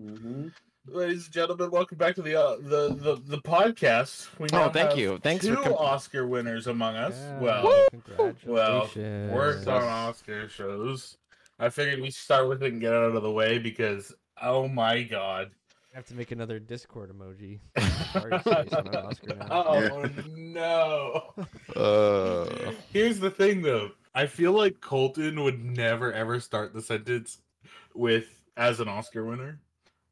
[0.00, 0.48] Mm-hmm.
[0.88, 4.28] Ladies and gentlemen, welcome back to the uh, the, the the podcast.
[4.38, 5.18] We Oh, thank have you.
[5.18, 7.14] Thanks two for com- Oscar winners among us.
[7.16, 9.32] Yeah, well, well, congratulations.
[9.32, 11.16] worked on Oscar shows.
[11.58, 14.14] I figured we should start with it and get it out of the way because
[14.40, 15.50] oh my god.
[15.92, 17.60] I have to make another Discord emoji.
[18.12, 19.46] Sorry, face on an Oscar now.
[19.50, 21.34] Oh no.
[21.74, 23.90] Uh, Here's the thing though.
[24.14, 27.38] I feel like Colton would never ever start the sentence
[27.94, 28.26] with
[28.56, 29.58] as an Oscar winner.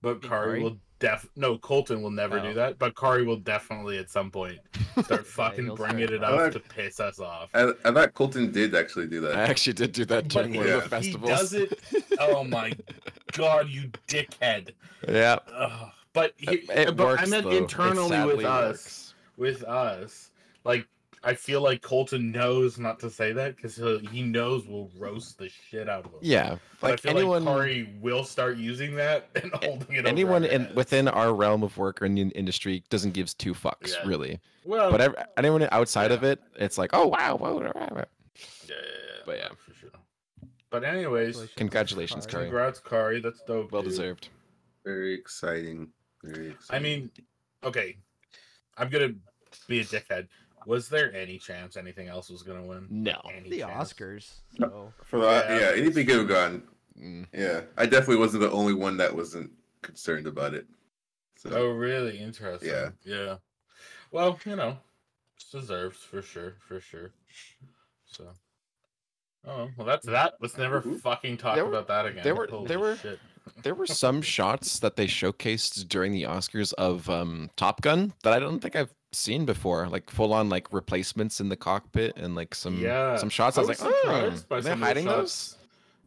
[0.05, 0.63] But Hey, Khari Khari?
[0.63, 2.55] will def no Colton will never do Oh.
[2.55, 4.59] that, but Khari will definitely at some point
[5.05, 6.13] start fucking he'll bringing start.
[6.23, 7.49] it up like- to piss us off.
[7.55, 9.35] I, I thought Colton did actually do that.
[9.35, 11.81] I actually did do that But during one yeah, of the he does it.
[12.21, 12.73] Oh my
[13.33, 14.71] god, you dickhead.
[15.09, 15.39] Yeah.
[15.53, 15.91] Ugh.
[16.13, 17.51] But he, It but works, I meant though.
[17.51, 18.71] It internally sadly with us.
[18.71, 19.15] works.
[19.37, 20.31] with us.
[20.65, 20.87] Like
[21.27, 23.77] I feel like Colton knows not to say that because
[24.11, 26.19] he knows we'll roast the shit out of him.
[26.21, 26.57] Yeah.
[26.81, 30.01] But Like I feel anyone like Khari will start using that and holding it.
[30.01, 30.75] over anyone our in heads.
[30.77, 34.07] within our realm of work or in the industry doesn't gives two fucks, Yeah.
[34.07, 34.41] really.
[34.65, 37.89] well, But ev- anyone outside of it, it's like, oh wow, wow, wow, wow.
[37.97, 38.05] yeah,
[38.69, 38.75] yeah,
[39.25, 39.49] but yeah.
[39.57, 39.91] for sure.
[40.71, 42.43] But anyways, Congratulations, Khari.
[42.43, 43.23] congrats, Khari.
[43.23, 43.73] That's dope.
[43.73, 43.93] well dude.
[43.93, 44.29] deserved.
[44.85, 45.89] Very exciting.
[46.23, 46.77] Very exciting.
[46.77, 47.11] I mean,
[47.63, 47.97] okay,
[48.77, 49.15] I'm gonna
[49.69, 50.27] be a dickhead.
[50.67, 52.87] Was there any chance anything else was gonna win?
[52.91, 53.21] No.
[53.35, 53.93] Any The chance?
[53.93, 54.31] Oscars.
[54.59, 55.59] So for the Yeah.
[55.59, 56.63] yeah, anything could have gone.
[56.99, 57.27] Mm.
[57.33, 59.51] Yeah, I definitely wasn't the only one that wasn't
[59.83, 60.67] concerned about it.
[61.37, 62.19] So Oh, really?
[62.19, 62.71] Interesting.
[62.71, 62.91] Yeah.
[63.05, 63.37] Yeah.
[64.11, 64.79] Well, you know,
[65.37, 67.13] it's deserved for sure, for sure.
[68.07, 68.33] So.
[69.47, 70.35] Oh well, that's that.
[70.41, 71.01] Let's never Mhm.
[71.01, 72.23] fucking talk were- about that again.
[72.25, 73.19] there were- Holy there were- shit.
[73.63, 78.33] There were some shots that they showcased during the Oscars of um, Top Gun that
[78.33, 82.35] I don't think I've seen before, like full on like replacements in the cockpit and
[82.35, 83.17] like some Yeah.
[83.17, 83.57] some shots.
[83.59, 84.03] I was, like, oh,
[84.49, 85.57] by are they some the hiding shots.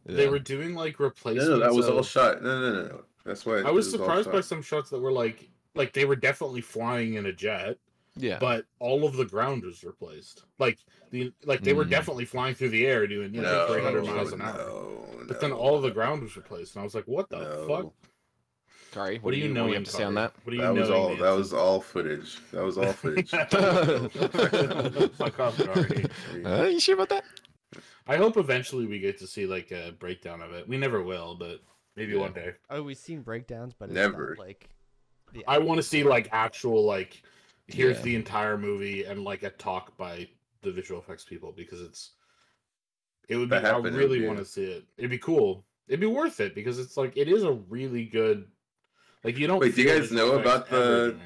[0.06, 0.16] those?
[0.16, 1.48] They were doing like replacements.
[1.50, 2.42] no, that was all shot.
[2.42, 3.00] No, no, no, no.
[3.24, 6.04] That's why I was it all surprised by some shots that were like, like they
[6.06, 7.76] were definitely flying in a jet,
[8.16, 8.38] yeah.
[8.40, 10.44] but all of the ground was replaced.
[10.58, 10.78] Like
[11.10, 11.90] the like they were Mm.
[11.90, 15.24] definitely flying through the air doing you know No, 300 miles an no, hour.
[15.26, 17.66] But then all of the ground was replaced, and I was like, "What the no.
[17.68, 17.92] fuck?
[18.92, 19.62] Khari, what, What, do you know?
[19.62, 20.32] What do you have to say on that?
[20.44, 20.94] What do you That was know?
[20.96, 21.16] all.
[21.16, 22.38] That was all footage.
[22.52, 23.30] That was all footage.
[25.16, 26.10] Fuck off, Khari.
[26.44, 27.24] Uh, you sure about that?
[28.06, 30.66] I hope eventually we get to see like a breakdown of it.
[30.68, 31.60] We never will, but
[31.96, 32.20] maybe Yeah.
[32.20, 32.54] one day.
[32.70, 34.30] oh, we've seen breakdowns, but it's Never.
[34.38, 34.70] not like
[35.32, 37.22] the I want to see like actual like
[37.66, 38.02] here's Yeah.
[38.04, 40.26] the entire movie and like a talk by
[40.62, 42.12] the visual effects people because it's
[43.28, 44.26] it would be I really yeah.
[44.28, 44.84] want to see it.
[44.96, 45.66] It'd be cool.
[45.86, 48.46] It'd be worth it because it's like it is a really good
[49.24, 51.16] like you don't Wait, do you guys know about the-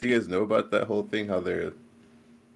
[0.00, 1.28] Do you guys know about that whole thing?
[1.28, 1.72] How they're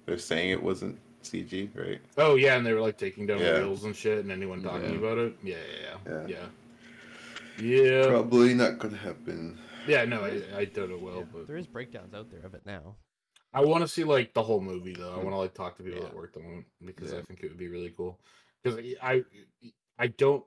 [0.05, 1.99] they're saying it wasn't CG, right?
[2.17, 3.59] Oh yeah, and they were like taking down Yeah.
[3.59, 4.97] wheels and shit, and anyone talking Yeah.
[4.97, 5.37] about it.
[5.43, 6.27] Yeah, yeah, yeah, Yeah.
[6.27, 6.45] yeah.
[7.59, 9.57] Yeah, Probably not gonna happen.
[9.87, 10.05] yeah.
[10.05, 12.61] No, I, I don't know well, yeah, but there is breakdowns out there of it
[12.65, 12.95] now.
[13.53, 15.13] I want to see like the whole movie though.
[15.13, 16.05] I want to like talk to people Yeah.
[16.09, 17.19] that worked on it because Yeah.
[17.19, 18.19] I think it would be really cool.
[18.63, 19.23] Because I,
[19.97, 20.43] I don't,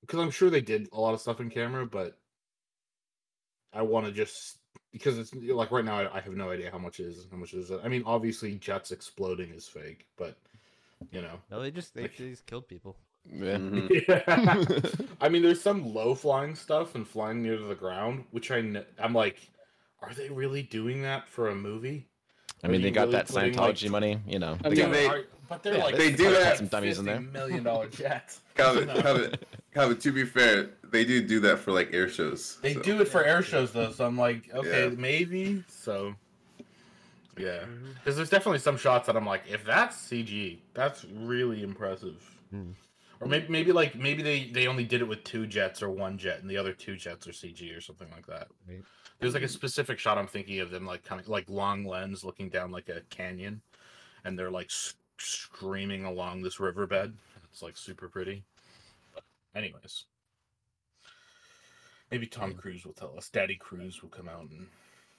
[0.00, 2.16] because I'm sure they did a lot of stuff in camera, but
[3.72, 4.58] I want to just
[4.92, 7.36] because it's like right now I, I have no idea how much it is how
[7.36, 7.80] much is it.
[7.84, 10.36] I mean, obviously jets exploding is fake, but
[11.12, 11.38] you know.
[11.50, 12.96] No, they just they, Like- they just killed people.
[13.30, 13.56] Yeah.
[13.58, 13.88] Mhm.
[14.08, 15.04] Yeah.
[15.20, 18.62] I mean, there's some low flying stuff and flying near to the ground, which I
[18.62, 19.36] kn- I'm like,
[20.00, 22.06] are they really doing that for a movie?
[22.64, 24.56] I mean, they got really that putting, like, Scientology money, you know.
[24.64, 26.98] I mean, got- they- are- but they're yeah, like they do fucking have some dummies
[26.98, 27.20] in there.
[27.20, 28.40] Million dollar jets.
[28.54, 29.30] Calvin, You
[29.74, 29.80] know?
[29.80, 32.58] Calvin, Calvin, to be fair, they do do that for like air shows.
[32.62, 34.94] They so- do it for air shows though, so I'm like, okay, Yeah.
[34.96, 35.64] maybe.
[35.68, 36.14] So,
[37.36, 37.64] yeah,
[37.94, 42.20] because there's definitely some shots that I'm like, if that's CG, that's really impressive.
[42.50, 42.70] Hmm.
[43.20, 46.18] Or maybe, maybe like maybe they they only did it with two jets or one
[46.18, 48.48] jet, and the other two jets are CG or something like that.
[48.68, 48.82] Right.
[49.20, 52.22] There's like a specific shot I'm thinking of them like kind of like long lens
[52.24, 53.60] looking down like a canyon,
[54.24, 57.16] and they're like s- screaming along this riverbed.
[57.50, 58.44] It's like super pretty.
[59.52, 60.04] But anyways,
[62.10, 62.58] maybe Tom hmm.
[62.58, 63.28] Cruise will tell us.
[63.28, 64.66] Daddy Cruise will come out and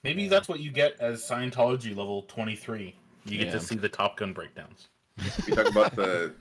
[0.02, 2.94] maybe that's what you get as Scientology level 23.
[3.26, 3.52] You get Yeah.
[3.52, 4.88] to see the Top Gun breakdowns.
[5.46, 6.34] We talk about the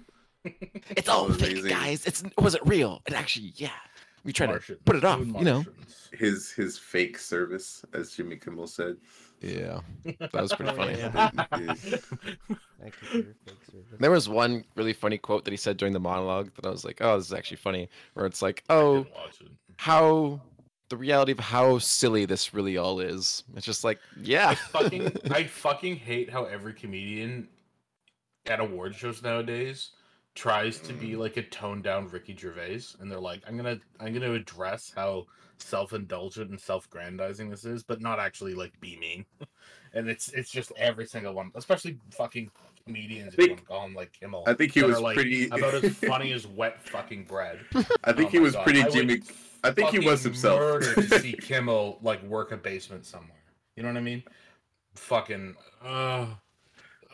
[0.46, 2.06] It's all all fake, guys.
[2.06, 3.02] It's it wasn't real.
[3.08, 3.72] It actually, yeah.
[4.24, 5.66] We try Martians, to put it off, you know.
[6.14, 8.98] His his fake service, as Jimmy Kimmel said.
[9.42, 9.80] Yeah,
[10.20, 10.98] that was pretty funny.
[10.98, 11.30] yeah.
[11.58, 11.98] They- they-
[12.82, 14.00] Thank you for your fake service.
[14.00, 16.86] There was one really funny quote that he said during the monologue that I was
[16.86, 19.14] like, "Oh, this is actually funny." Where it's like, "Oh, it.
[19.78, 20.40] how
[20.90, 25.12] the reality of how silly this really all is." It's just like, I yeah, fucking
[25.32, 27.50] I fucking hate how every comedian
[28.46, 29.92] at award shows nowadays
[30.36, 31.18] tries to be Mm.
[31.20, 35.26] like a toned down Ricky Gervais, and they're like, I'm gonna I'm gonna address how
[35.58, 39.26] self indulgent and self grandizing this is, but not actually like be mean.
[39.94, 42.50] and it's it's just every single one, especially fucking
[42.86, 43.34] comedians.
[43.34, 44.44] If you Think- want to call them like Kimmel.
[44.48, 45.46] I think he was like, pretty.
[45.52, 47.60] about as funny as wet fucking bread.
[48.04, 49.22] I think Oh he was God, pretty I Jimmy.
[49.64, 50.60] I think he was himself.
[50.60, 53.36] Murder to see Kimmel like work a basement somewhere.
[53.76, 54.24] You know what I mean?
[54.96, 55.56] Fucking.
[55.84, 56.28] Uh,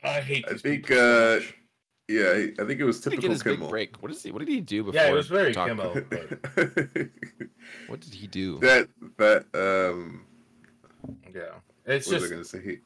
[0.03, 0.45] I hate.
[0.49, 1.39] I think, uh.
[2.07, 3.69] Yeah, I I think it was He get typical his big Kimmel.
[3.69, 3.95] break.
[4.01, 4.31] What is he?
[4.31, 5.01] What did he do before?
[5.01, 5.93] Yeah, it was very talk- Kimmel.
[7.87, 8.59] What did he do?
[8.59, 8.87] that
[9.17, 10.25] that um,
[11.33, 11.41] Yeah,
[11.85, 12.25] it's what was just.
[12.25, 12.61] I gonna say?
[12.63, 12.77] He,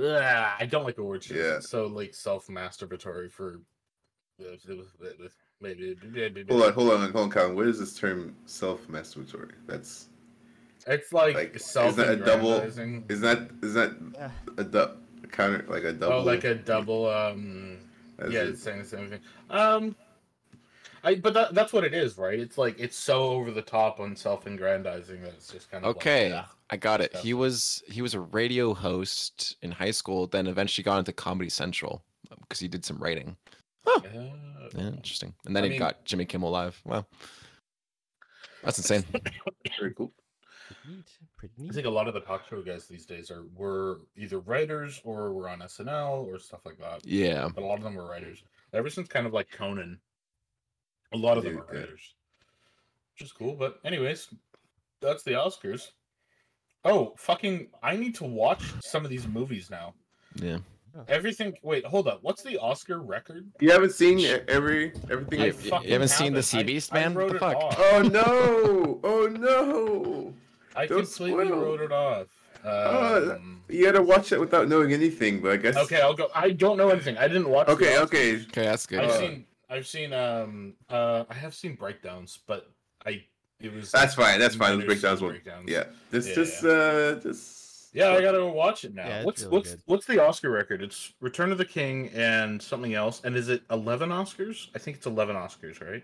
[0.00, 1.28] Ugh, I don't like the word.
[1.28, 1.58] Yeah.
[1.60, 3.60] So like self-masturbatory for.
[5.60, 5.96] Maybe.
[6.50, 7.54] hold on, hold on, hold on, Colin.
[7.56, 8.34] What is this term?
[8.46, 9.52] Self-masturbatory.
[9.66, 10.08] That's
[10.86, 12.76] It's like, Like, is that a double- is
[13.20, 14.30] that is that Yeah.
[14.58, 14.96] a du-
[15.32, 16.16] counter like a double?
[16.18, 17.08] Oh, like a double.
[17.08, 17.78] Um.
[18.30, 19.20] Yeah, it's saying the same thing.
[19.50, 19.96] Um,
[21.02, 22.38] I but that, that's what it is, right?
[22.38, 26.32] It's like it's so over the top on self-aggrandizing that it's just kind of Okay,
[26.32, 27.14] Like, I got it.
[27.16, 31.50] He was he was a radio host in high school, then eventually got into Comedy
[31.50, 32.02] Central
[32.40, 33.36] because he did some writing.
[33.86, 34.06] "Ugh."
[34.74, 35.34] Yeah, interesting.
[35.44, 36.80] And then I he mean- got Jimmy Kimmel Live.
[36.86, 37.04] Wow,
[38.62, 39.04] that's insane.
[39.78, 40.10] very cool.
[41.36, 41.70] Pretty neat.
[41.70, 45.00] I think a lot of the talk show guys these days are were either writers
[45.04, 47.06] or were on SNL or stuff like that.
[47.06, 48.42] Yeah, But a lot of them were writers.
[48.72, 49.98] Ever since kind of like Conan,
[51.12, 51.80] a lot of them Dude, are yeah.
[51.80, 52.14] writers,
[53.14, 53.54] which is cool.
[53.54, 54.28] But anyways,
[55.00, 55.90] that's the Oscars.
[56.84, 57.68] Oh, fucking!
[57.82, 59.94] I need to watch some of these movies now.
[60.36, 60.58] yeah.
[61.08, 61.54] Everything.
[61.62, 62.20] Wait, hold up.
[62.22, 63.50] What's the Oscar record?
[63.60, 65.40] You haven't seen every everything.
[65.40, 66.42] I You, I've- you fucking haven't seen the haven't.
[66.44, 67.14] Sea I- Beast, I man?
[67.14, 67.56] What the fuck?
[67.78, 69.00] Oh no!
[69.02, 70.34] Oh no!
[70.76, 71.60] I Don't completely spoil.
[71.60, 72.26] wrote it off.
[72.64, 75.76] Oh, Um, You had to watch it without knowing anything, but I guess.
[75.76, 76.28] okay, I'll go.
[76.34, 77.16] I don't know anything.
[77.18, 77.66] I didn't watch.
[77.66, 77.94] the Okay.
[77.94, 78.02] Oscars.
[78.04, 78.34] Okay.
[78.36, 79.00] Okay, that's good.
[79.00, 79.46] I've Uh, seen.
[79.70, 80.12] I've seen.
[80.12, 80.74] Um.
[80.88, 81.24] Uh.
[81.28, 82.70] I have seen breakdowns, but
[83.06, 83.24] I.
[83.60, 83.90] It was.
[83.92, 84.38] That's fine.
[84.38, 84.70] That's fine.
[84.70, 85.32] Those minor breakdowns scene will.
[85.34, 85.70] breakdowns.
[85.70, 85.84] Yeah.
[86.10, 86.28] This.
[86.28, 86.64] Yeah, Just.
[86.64, 87.14] Uh.
[87.20, 87.60] Just.
[87.94, 89.06] Yeah, I gotta watch it now.
[89.06, 89.82] Yeah, what's really what's good.
[89.86, 90.82] what's the Oscar record?
[90.82, 93.20] It's Return of the King and something else.
[93.24, 94.66] And is it eleven Oscars?
[94.74, 96.02] I think it's eleven Oscars, right?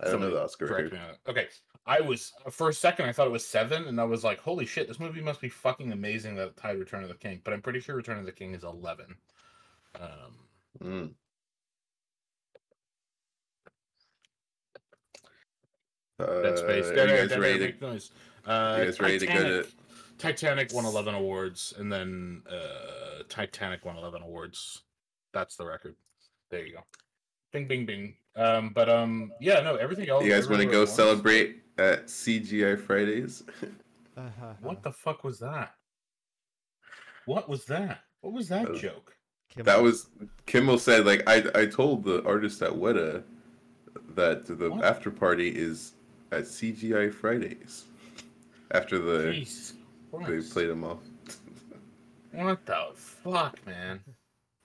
[0.00, 0.92] I don't know the Oscar correct record.
[0.94, 1.18] me on it.
[1.28, 1.48] Okay,
[1.86, 4.64] I was for a second I thought it was seven, and I was like, "Holy
[4.64, 7.60] shit, this movie must be fucking amazing!" That tied Return of the King, but I'm
[7.62, 9.16] pretty sure Return of the King is eleven.
[10.00, 10.38] Um,
[10.82, 11.14] Mm.
[16.18, 16.86] Uh, Dead Space.
[16.90, 18.10] Dead you Air, Dead Air, make noise.
[18.46, 19.40] Uh, You guys ready to go to?
[19.42, 19.66] Titanic.
[20.18, 24.82] Titanic won 11 awards, and then uh, Titanic won 11 awards.
[25.32, 25.96] That's the record.
[26.50, 26.84] There you go.
[27.52, 28.14] Bing, bing, bing.
[28.36, 30.24] Um, but um, yeah, no, everything else.
[30.24, 33.42] You guys want to go celebrate at CGI Fridays?
[34.16, 34.54] Uh-huh.
[34.60, 35.74] What the fuck was that?
[37.26, 38.00] What was that?
[38.20, 39.16] What was that Uh, joke?
[39.50, 39.64] Kimmel.
[39.64, 40.08] That was
[40.46, 43.22] Kimmel said like I I told the artist at Weta
[44.14, 44.84] that the What?
[44.84, 45.92] after party is
[46.32, 47.84] at CGI Fridays.
[48.70, 49.46] After the
[50.26, 51.00] they played them off.
[52.32, 54.00] What the fuck, man?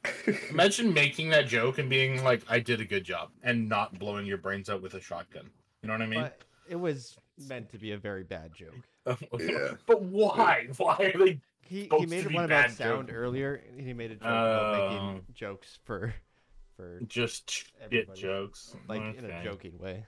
[0.50, 4.26] Imagine making that joke and being like, "I did a good job," and not blowing
[4.26, 5.50] your brains out with a shotgun.
[5.84, 6.22] You know what I mean?
[6.22, 7.18] But it was
[7.48, 9.20] meant to be a very bad joke.
[9.40, 9.72] Yeah.
[9.88, 10.68] But why?
[10.78, 11.40] Why are they?
[11.62, 13.16] He he made to be one about bad sound joke.
[13.18, 13.62] earlier.
[13.78, 15.08] He made a joke about Oh.
[15.14, 16.14] making jokes for
[16.78, 17.50] for Just
[17.92, 20.06] shit jokes, like in a joking way.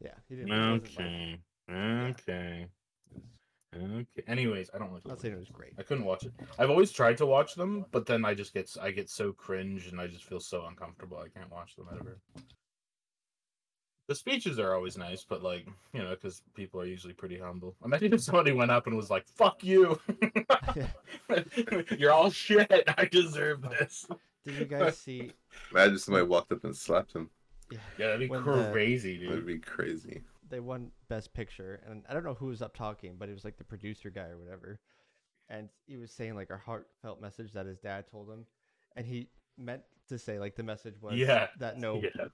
[0.00, 0.52] Yeah, he didn't.
[0.52, 1.40] it like- Okay.
[1.70, 2.66] Okay.
[3.74, 4.22] Okay.
[4.26, 5.02] Anyways, I don't like.
[5.04, 5.72] I'm not saying it was great.
[5.78, 6.32] I couldn't watch it.
[6.58, 9.86] I've always tried to watch them, but then I just get I get so cringe
[9.88, 11.18] and I just feel so uncomfortable.
[11.18, 12.18] I can't watch them ever.
[14.08, 17.74] The speeches are always nice, but like you know, because people are usually pretty humble.
[17.84, 19.98] Imagine if somebody went up and was like, "Fuck you,
[21.98, 22.70] you're all shit.
[22.96, 24.06] I deserve this."
[24.44, 25.32] Did you guys see?
[25.72, 27.30] Imagine somebody walked up and slapped him.
[27.70, 30.22] Yeah, Yeah, that'd be When the- crazy, That would be crazy.
[30.48, 33.44] they won Best Picture, and I don't know who was up talking, but it was
[33.44, 34.78] like the producer guy or whatever,
[35.48, 38.46] and he was saying like a heartfelt message that his dad told him,
[38.94, 41.48] and he meant to say like the message was Yeah.
[41.58, 42.26] that no Yeah.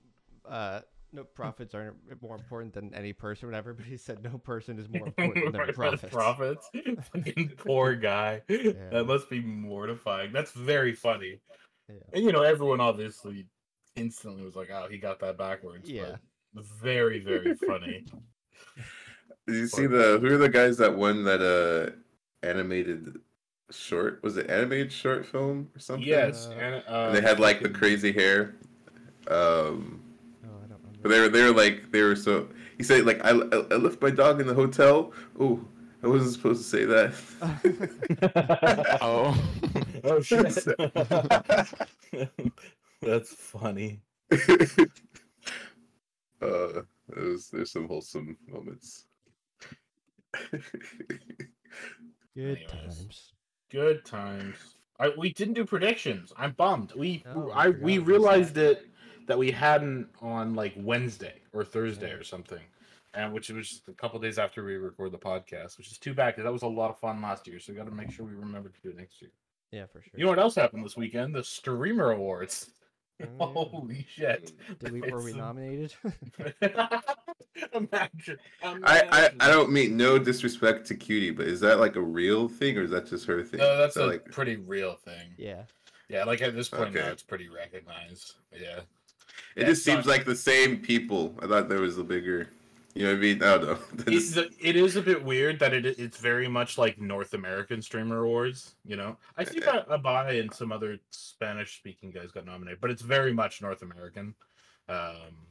[0.46, 0.80] uh
[1.12, 3.75] no profits aren't more important than any person, whatever.
[3.75, 6.12] But he said no person is more important than profits.
[6.14, 6.71] Profits.
[7.12, 8.42] Fucking poor guy.
[8.49, 8.73] Yeah.
[8.90, 10.33] That must be mortifying.
[10.33, 11.40] That's very funny.
[11.88, 11.97] Yeah.
[12.12, 13.47] And you know, everyone obviously
[13.97, 16.16] instantly was like, "Oh, he got that backwards." Yeah.
[16.54, 18.04] But very, very funny.
[19.47, 21.92] Did you see the who are the guys that won that uh
[22.47, 23.16] animated
[23.71, 24.23] short?
[24.23, 26.07] Was it animated short film or something?
[26.07, 28.54] yes, Uh, and, uh, they had like the crazy hair.
[29.28, 30.02] Um
[30.45, 30.91] Oh, I don't remember.
[31.02, 32.49] But they were they were like they were so.
[32.76, 35.12] He said like I, I, I left my dog in the hotel.
[35.38, 35.64] Oh,
[36.02, 37.12] I wasn't supposed to say that.
[39.02, 39.37] oh,
[40.04, 40.54] oh shit!
[43.02, 44.00] That's funny.
[46.40, 49.06] uh, there's there's some wholesome moments.
[52.35, 52.68] Good Anyways.
[52.71, 53.32] times.
[53.71, 54.56] Good times.
[55.00, 56.32] I, we didn't do predictions.
[56.37, 56.92] I'm bummed.
[56.97, 58.78] We Oh, I I we realized that.
[58.78, 58.87] it
[59.26, 62.16] that we hadn't on like Wednesday or Thursday Yeah.
[62.16, 62.60] or something,
[63.14, 66.14] and which was just a couple days after we record the podcast, which is too
[66.14, 67.60] bad because that was a lot of fun last year.
[67.60, 69.30] So we got to make sure we remember to do it next year.
[69.70, 70.10] Yeah, for sure.
[70.14, 71.34] You know what else happened this weekend?
[71.34, 72.70] The Streamer Awards.
[73.20, 73.38] Oh, mm.
[73.38, 73.46] yeah.
[73.70, 74.52] Holy shit!
[74.80, 75.94] Did we were we um, nominated?
[77.74, 79.30] imagine, I, I.
[79.40, 82.82] I don't mean no disrespect to Cutie, but is that like a real thing or
[82.82, 83.60] is that just her thing?
[83.60, 85.34] No, that's that a like pretty real thing.
[85.38, 85.62] yeah.
[86.08, 88.34] Yeah, like at this point now, it's pretty recognized.
[88.54, 88.80] Yeah.
[89.56, 91.35] It just seems like the same people.
[91.42, 92.49] I thought there was a bigger.
[92.94, 93.42] You know what I mean?
[93.42, 93.78] I don't know.
[94.06, 98.18] It's, it is a bit weird that it it's very much like North American Streamer
[98.25, 98.75] Awards.
[98.85, 99.82] You know, I think Yeah.
[99.88, 103.80] I Ibai and some other Spanish speaking guys got nominated, but it's very much North
[103.82, 104.35] American.
[104.88, 105.47] Um,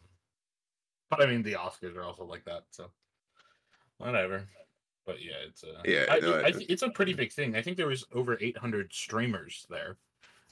[1.10, 2.92] but I mean, the Oscars are also like that, so
[3.98, 4.48] whatever.
[5.06, 7.56] But yeah, it's a Yeah, I, no, I, I- it's a pretty big thing.
[7.56, 9.98] I think there was over 800 streamers there,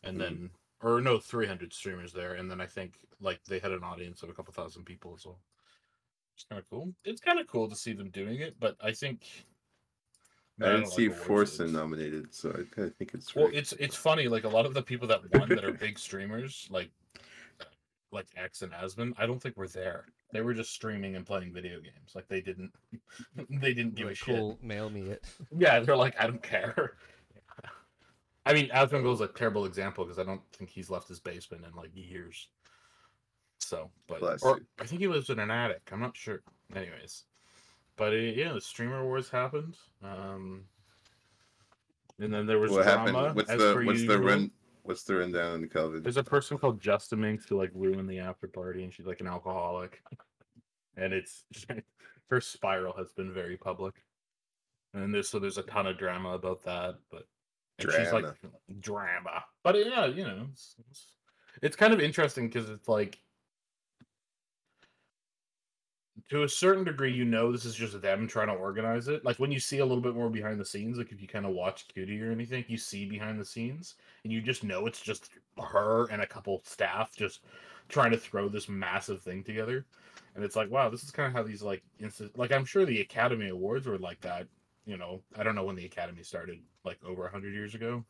[0.03, 0.19] and Mm.
[0.19, 0.49] then
[0.81, 4.29] or no, 300 streamers there, and then I think like they had an audience of
[4.29, 5.39] a couple thousand people as well.
[6.35, 6.93] It's kind of cool.
[7.03, 9.25] It's kind of cool to see them doing it, but I think
[10.61, 13.35] I don't didn't like see award Forsen nominated, so I kind of think it's.
[13.35, 13.55] Well, right.
[13.55, 14.27] it's it's funny.
[14.27, 16.89] Like a lot of the people that won that are big streamers, like
[18.11, 20.05] like X and Asmon, I don't think were there.
[20.31, 22.13] They were just streaming and playing video games.
[22.15, 22.71] Like they didn't
[23.61, 24.35] they didn't give a Like, shit.
[24.35, 25.23] cool, mail me it.
[25.57, 26.93] Yeah, they're like, I don't care.
[28.49, 31.75] I mean, Asmongold's a terrible example because I don't think he's left his basement in
[31.75, 32.47] like years.
[33.59, 34.65] So, but Bless or you.
[34.79, 35.87] I think he lives in an attic.
[35.91, 36.41] I'm not sure.
[36.75, 37.25] Anyways,
[37.95, 39.77] but uh, yeah, the streamer awards happened.
[40.03, 40.63] Um,
[42.19, 43.11] and then there was what drama.
[43.11, 43.35] happened?
[43.35, 44.25] What's the what's the usual.
[44.25, 44.51] run?
[44.81, 46.01] What's the rundown, Calvin?
[46.01, 49.27] There's a person called JustaMinx who like ruined the after party, and she's like an
[49.27, 50.01] alcoholic,
[50.97, 51.43] and it's
[52.31, 53.93] her spiral has been very public,
[54.95, 57.27] and there's so there's a ton of drama about that, but
[57.83, 58.25] and she's like
[58.79, 61.05] drama, but yeah, you know, it's, it's,
[61.61, 63.19] it's kind of interesting because it's like
[66.29, 69.25] to a certain degree, you know, this is just them trying to organize it.
[69.25, 71.45] Like when you see a little bit more behind the scenes, like if you kind
[71.45, 75.01] of watch Cutie or anything, you see behind the scenes, and you just know it's
[75.01, 75.31] just
[75.71, 77.41] her and a couple staff just
[77.87, 79.85] trying to throw this massive thing together.
[80.35, 82.85] And it's like, wow, this is kind of how these like instant like I'm sure
[82.85, 84.47] the Academy Awards were like that.
[84.85, 88.03] You know, I don't know when the Academy started, like over hundred years ago.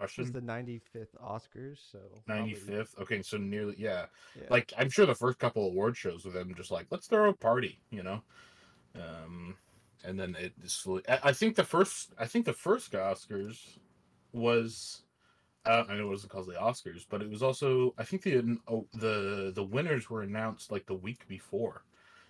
[0.02, 2.66] was Question the 95th Oscars, so 95th.
[2.66, 4.06] probably- Okay, so nearly yeah.
[4.34, 4.46] Yeah.
[4.50, 7.34] Like I'm sure the first couple award shows with them just like let's throw a
[7.34, 8.22] party, you know.
[8.94, 9.56] Um,
[10.04, 11.02] and then it slowly.
[11.08, 12.12] I, I think the first.
[12.18, 13.78] I think the first Oscars
[14.32, 15.02] was.
[15.64, 17.94] Uh, I know what it wasn't called the Oscars, but it was also.
[17.98, 21.84] I think the oh, the the winners were announced like the week before,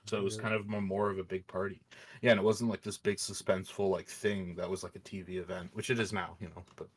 [0.07, 1.81] so it was kind of more of a big party.
[2.23, 5.37] Yeah, and it wasn't like this big suspenseful like thing that was like a TV
[5.37, 6.65] event, which it is now, you know.
[6.77, 6.89] But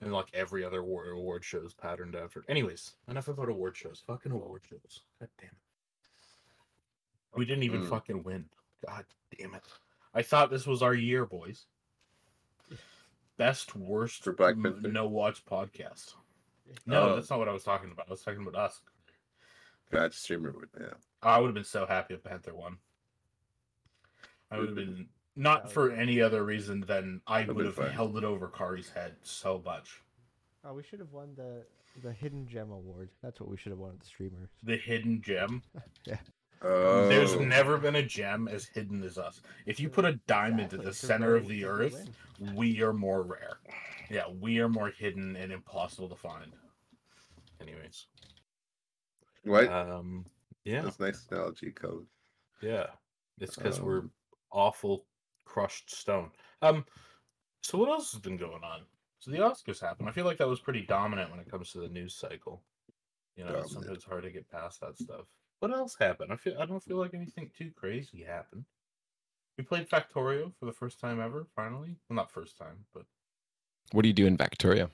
[0.00, 2.44] and like every other award, award shows patterned after.
[2.48, 4.02] Anyways, enough about award shows.
[4.06, 5.00] Fucking award shows.
[5.20, 5.56] God damn it.
[7.38, 7.88] We didn't even Mm.
[7.88, 8.48] fucking win.
[8.86, 9.04] God
[9.38, 9.64] damn it.
[10.12, 11.66] I thought this was our year, boys.
[13.38, 14.88] Best worst For Black m- Panther?
[14.88, 16.14] no watch podcast.
[16.86, 17.14] No, Oh.
[17.14, 18.06] that's not what I was talking about.
[18.08, 18.82] I was talking about us.
[19.92, 20.50] God, streamer.
[20.52, 20.94] would- Yeah.
[21.22, 22.78] I would have been so happy if Panther won.
[24.50, 27.90] I would have been not for any other reason than I That'd have fun.
[27.90, 30.02] held it over Khari's head so much.
[30.64, 31.64] Oh, we should have won the
[32.02, 33.10] the hidden gem award.
[33.22, 34.48] That's what we should have won at the streamers.
[34.62, 35.62] The hidden gem.
[36.64, 39.42] Oh, There's never been a gem as hidden as us.
[39.66, 42.08] If you put a diamond Exactly, at the it's center of the earth,
[42.54, 43.58] we are more rare.
[44.08, 46.52] Yeah, we are more hidden and impossible to find.
[47.60, 48.06] Anyways,
[49.44, 49.68] what?
[49.68, 50.26] um,
[50.64, 52.06] yeah, That's a nice analogy, Calvin.
[52.60, 52.86] yeah,
[53.40, 54.10] it's because we're Um,
[54.50, 55.06] awful
[55.44, 56.30] crushed stone.
[56.62, 56.84] Um,
[57.62, 58.82] so what else has been going on?
[59.20, 60.08] So the Oscars happened.
[60.08, 62.62] I feel like that was pretty dominant when it comes to the news cycle.
[63.36, 63.70] You know, Dominant.
[63.72, 65.26] sometimes it's hard to get past that stuff.
[65.60, 66.32] What else happened?
[66.32, 68.64] I feel I don't feel like anything too crazy happened.
[69.56, 71.96] We played Factorio for the first time ever, finally.
[72.08, 73.04] Well, not first time, but
[73.92, 74.90] What do you do in Factorio?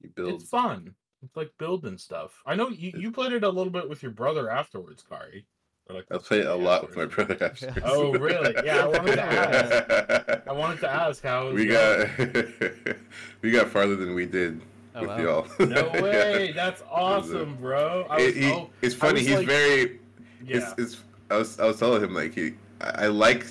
[0.00, 0.40] You build.
[0.40, 0.94] it's fun.
[1.24, 2.42] It's like building stuff.
[2.46, 5.44] I know you, you played it a little bit with your brother afterwards, Khari.
[5.90, 7.38] Like I play it a lot with my afterwards.
[7.38, 7.44] brother.
[7.68, 7.82] After.
[7.84, 8.54] Oh, really?
[8.64, 10.42] Yeah, I wanted to ask.
[10.46, 12.10] I wanted to ask how we going.
[12.16, 12.96] got
[13.42, 14.60] we got farther than we did
[14.94, 15.18] Oh, with wow.
[15.58, 15.66] y'all.
[15.68, 16.52] No way!
[16.54, 18.06] That's awesome, bro.
[18.10, 19.12] I was, It- he- oh, it's I funny.
[19.20, 20.00] was He's like- very.
[20.44, 20.56] yeah.
[20.56, 21.02] It's, it's.
[21.30, 21.58] I was.
[21.60, 22.54] I was telling him like he.
[22.80, 23.46] I, I like.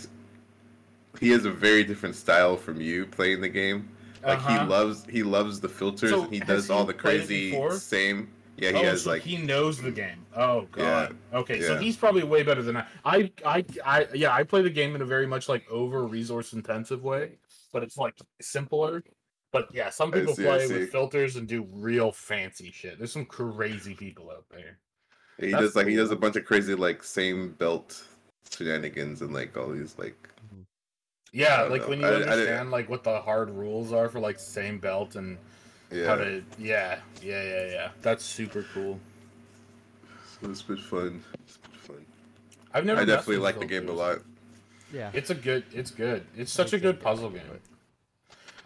[1.19, 3.89] He has a very different style from you playing the game.
[4.23, 4.63] Like Uh-huh.
[4.63, 5.05] he loves.
[5.09, 6.11] He loves the filters.
[6.11, 8.29] So, and he does he all the crazy same.
[8.57, 10.25] Yeah, he oh, has so like he knows the game.
[10.35, 11.15] Oh god.
[11.33, 12.85] okay, so he's probably way better than I.
[13.05, 13.31] I.
[13.45, 13.65] I.
[13.85, 14.07] I.
[14.13, 17.37] Yeah, I play the game in a very much like over resource intensive way,
[17.71, 19.03] but it's like simpler.
[19.51, 22.97] But yeah, some people see, play with filters and do real fancy shit.
[22.97, 24.79] There's some crazy people out there.
[25.39, 28.03] he that's does like he does a bunch of crazy like same belt
[28.51, 30.29] shenanigans and like all these like
[31.33, 31.89] Yeah, like know.
[31.89, 35.15] when you I- I understand like what the hard rules are for like same belt
[35.15, 35.37] and
[35.91, 36.15] how yeah.
[36.15, 36.43] to.
[36.57, 37.89] Yeah, yeah, yeah, yeah.
[38.01, 38.99] That's super cool.
[40.41, 41.23] So it's been fun.
[41.45, 42.05] It's been fun.
[42.73, 43.01] I've never.
[43.01, 44.19] I definitely like the game a lot.
[44.93, 45.11] Yeah.
[45.13, 45.63] It's a good.
[45.73, 46.25] It's good.
[46.35, 47.41] It's such a good puzzle game.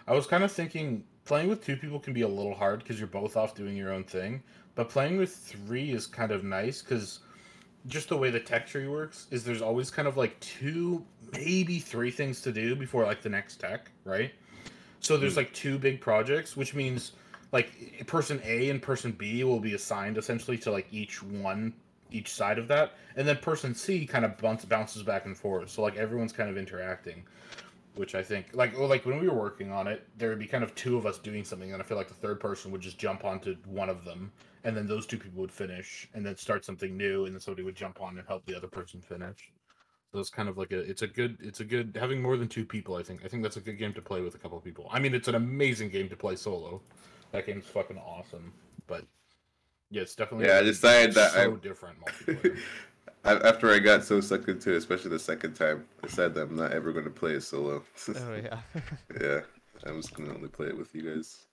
[0.07, 2.99] I was kind of thinking playing with two people can be a little hard because
[2.99, 4.41] you're both off doing your own thing,
[4.75, 7.19] but playing with three is kind of nice because
[7.87, 11.79] just the way the tech tree works is there's always kind of like two, maybe
[11.79, 14.31] three things to do before like the next tech, right?
[14.99, 15.39] So there's hmm.
[15.39, 17.13] like two big projects, which means
[17.51, 21.73] like person A and person B will be assigned essentially to like each one
[22.11, 25.69] each side of that, and then person C kind of bounce, bounces back and forth.
[25.69, 27.23] So like everyone's kind of interacting,
[27.95, 30.63] which I think like like when we were working on it, there would be kind
[30.63, 32.97] of two of us doing something, and I feel like the third person would just
[32.97, 34.31] jump onto one of them,
[34.63, 37.63] and then those two people would finish, and then start something new, and then somebody
[37.63, 39.51] would jump on and help the other person finish.
[40.13, 42.47] So it's kind of like a it's a good it's a good having more than
[42.49, 42.95] two people.
[42.95, 44.87] I think I think that's a good game to play with a couple of people.
[44.91, 46.81] I mean, it's an amazing game to play solo.
[47.31, 48.51] That game's fucking awesome,
[48.87, 49.05] but
[49.89, 52.59] yeah, it's definitely Yeah, I decided that so I- different multiplayer.
[53.23, 56.55] After I got so sucked into it, especially the second time, I decided that I'm
[56.55, 57.83] not ever going to play it solo.
[58.15, 58.59] Oh yeah.
[59.21, 59.41] yeah,
[59.85, 61.45] I'm just going to only play it with you guys.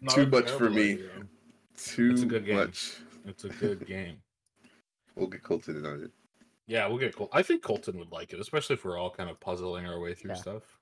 [0.00, 0.92] Not Too much for me.
[0.94, 1.08] idea.
[1.76, 2.56] Too It's a good game.
[2.56, 2.96] much.
[3.26, 4.16] It's a good game.
[5.16, 6.10] We'll get Colton in on it.
[6.66, 9.28] Yeah, we'll get Col- I think Colton would like it, especially if we're all kind
[9.28, 10.36] of puzzling our way through Yeah.
[10.36, 10.78] stuff.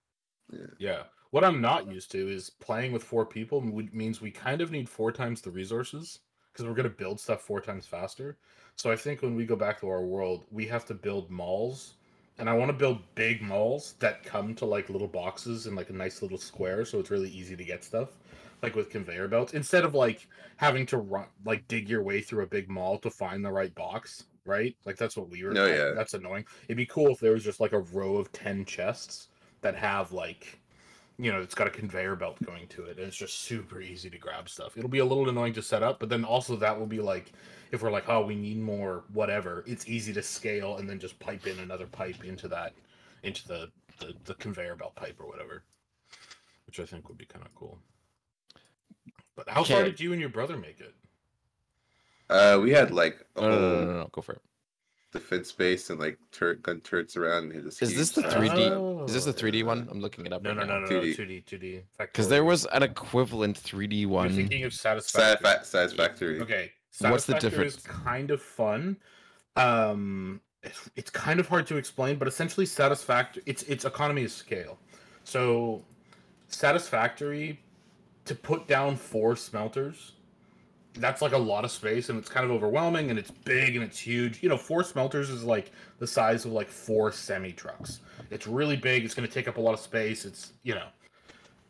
[0.52, 0.66] Yeah.
[0.78, 1.02] Yeah.
[1.30, 4.70] What I'm not used to is playing with four people would- means we kind of
[4.70, 6.20] need four times the resources
[6.52, 8.36] because we're going to build stuff four times faster.
[8.76, 11.94] So I think when we go back to our world, we have to build malls.
[12.38, 15.90] And I want to build big malls that come to like little boxes in like
[15.90, 18.16] a nice little square so it's really easy to get stuff.
[18.62, 19.54] Like with conveyor belts.
[19.54, 23.10] Instead of like having to run like dig your way through a big mall to
[23.10, 24.76] find the right box, right?
[24.84, 25.92] Like that's what we were No, yeah.
[25.94, 26.44] that's annoying.
[26.64, 29.28] It'd be cool if there was just like a row of 10 chests
[29.62, 30.60] that have like
[31.20, 34.08] you know, it's got a conveyor belt going to it, and it's just super easy
[34.08, 34.78] to grab stuff.
[34.78, 37.32] It'll be a little annoying to set up, but then also that will be like,
[37.72, 39.62] if we're like, oh, we need more, whatever.
[39.66, 42.72] It's easy to scale and then just pipe in another pipe into that,
[43.22, 45.62] into the the, the conveyor belt pipe or whatever,
[46.66, 47.78] which I think would be kind of cool.
[49.46, 50.94] But how far did you and your brother make it?
[52.28, 54.42] Uh, we had like a No, no, whole no, no, no, go for it.
[55.12, 57.52] defense base and like turret gun turrets around.
[57.52, 59.06] and just Is this the 3D?
[59.08, 59.88] Is this the Oh, 3D one?
[59.90, 60.42] I'm looking it up.
[60.42, 61.16] No, right no, no, no, no, 2D.
[61.16, 61.82] 2D, 2D.
[61.98, 64.30] Because there was an equivalent 3D You're one.
[64.36, 65.48] thinking of Satisfactory.
[65.50, 66.40] Satisfa- Satisfactory.
[66.42, 66.70] Okay.
[66.98, 68.02] What's the Satisfactory is difference?
[68.04, 68.96] kind of fun.
[69.56, 74.30] Um, it's, it's kind of hard to explain, but essentially, Satisfactory it's it's economy of
[74.30, 74.78] scale.
[75.24, 75.82] So,
[76.48, 77.58] Satisfactory
[78.24, 80.12] to put down four smelters,
[80.94, 83.84] that's like a lot of space, and it's kind of overwhelming, and it's big and
[83.84, 84.42] it's huge.
[84.42, 88.00] You know, four smelters is like the size of like four semi trucks.
[88.30, 89.04] It's really big.
[89.04, 90.24] It's going to take up a lot of space.
[90.24, 90.88] It's you know,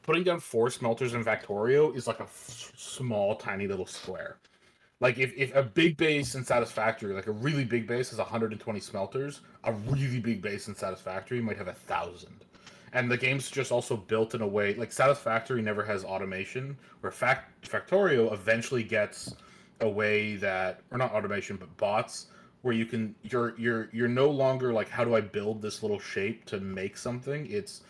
[0.02, 4.38] putting down four smelters in Factorio is like a f- small, tiny little square.
[5.00, 8.80] Like if, if a big base in Satisfactory, like a really big base, has 120
[8.80, 12.44] smelters, a really big base in Satisfactory might have a thousand.
[12.92, 17.12] And the game's just also built in a way like Satisfactory never has automation, where
[17.12, 19.34] Fact Factorio eventually gets
[19.80, 22.26] a way that, or not automation, but bots,
[22.62, 25.98] where you can you're you're you're no longer like how do I build this little
[25.98, 27.46] shape to make something?
[27.50, 27.82] It's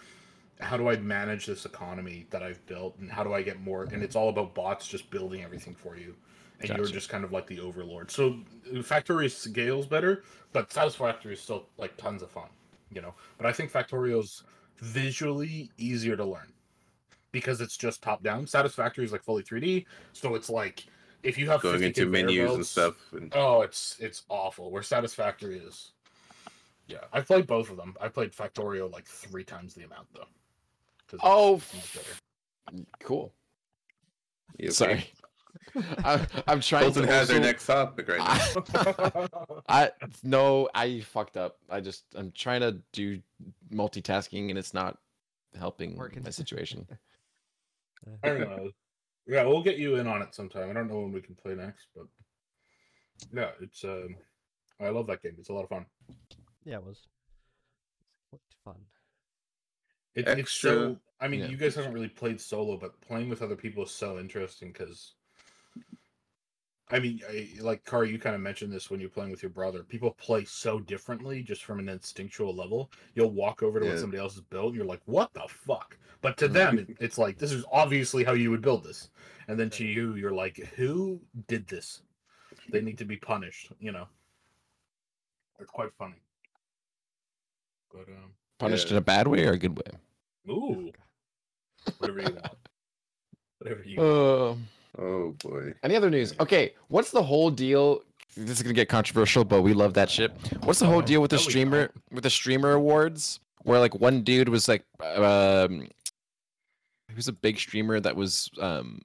[0.60, 3.84] how do I manage this economy that I've built and how do I get more
[3.84, 6.14] and it's all about bots just building everything for you.
[6.60, 8.10] And you're just kind of like the overlord.
[8.10, 8.38] So
[8.82, 12.48] Factory scales better, but Satisfactory is still like tons of fun,
[12.92, 13.14] you know.
[13.38, 14.42] But I think Factorio's
[14.80, 16.52] visually easier to learn
[17.32, 18.46] because it's just top down.
[18.46, 20.86] Satisfactory is like fully 3D, so it's like
[21.22, 22.94] if you have Going 50 into conveyor menus and stuff.
[23.12, 24.70] And Oh, it's it's awful.
[24.70, 25.92] Where Satisfactory is.
[26.86, 27.94] Yeah, I've played both of them.
[28.00, 30.26] I played Factorio like three times the amount though.
[31.22, 32.84] Oh, it's much better.
[33.00, 33.32] cool.
[34.58, 34.72] you okay?
[34.72, 35.10] Sorry.
[36.04, 39.28] I, I'm trying Colton to has their next topic right now.
[39.68, 39.90] I
[40.22, 41.58] no, I fucked up.
[41.68, 43.20] I just I'm trying to do
[43.72, 44.98] multitasking and it's not
[45.58, 46.22] helping Working.
[46.24, 46.86] my situation.
[48.24, 48.70] I don't know.
[49.26, 50.70] Yeah, we'll get you in on it sometime.
[50.70, 52.06] I don't know when we can play next, but
[53.32, 54.16] yeah, it's um,
[54.80, 55.36] I love that game.
[55.38, 55.86] It's a lot of fun.
[56.64, 57.06] Yeah, it was.
[58.30, 58.76] What fun.
[60.14, 60.70] It, it's so.
[60.70, 61.46] Extra- I mean, yeah.
[61.46, 65.14] you guys haven't really played solo, but playing with other people is so interesting because
[66.92, 69.50] I mean, I, like Car, you kind of mentioned this when you're playing with your
[69.50, 69.82] brother.
[69.82, 72.90] People play so differently just from an instinctual level.
[73.14, 75.96] You'll walk over to what somebody else has built, and you're like, "What the fuck?"
[76.20, 79.10] But to them, it's like this is obviously how you would build this.
[79.48, 82.02] And then to you, you're like, "Who did this?
[82.70, 84.06] They need to be punished." You know,
[85.60, 86.20] it's quite funny.
[87.92, 88.92] But um, Punished Yeah.
[88.92, 89.98] in a bad way or a good way?
[90.48, 90.92] ooh,
[91.98, 92.58] whatever you want,
[93.58, 94.00] whatever you.
[94.00, 94.56] Uh,
[95.00, 95.72] Oh boy.
[95.82, 96.34] any other news?
[96.40, 98.02] Okay, what's the whole deal?
[98.36, 100.30] This is gonna get controversial, but we love that shit.
[100.62, 103.40] What's the whole deal with the streamer with the streamer awards?
[103.62, 105.88] Where like one dude was like, um,
[107.08, 109.02] he was a big streamer that was um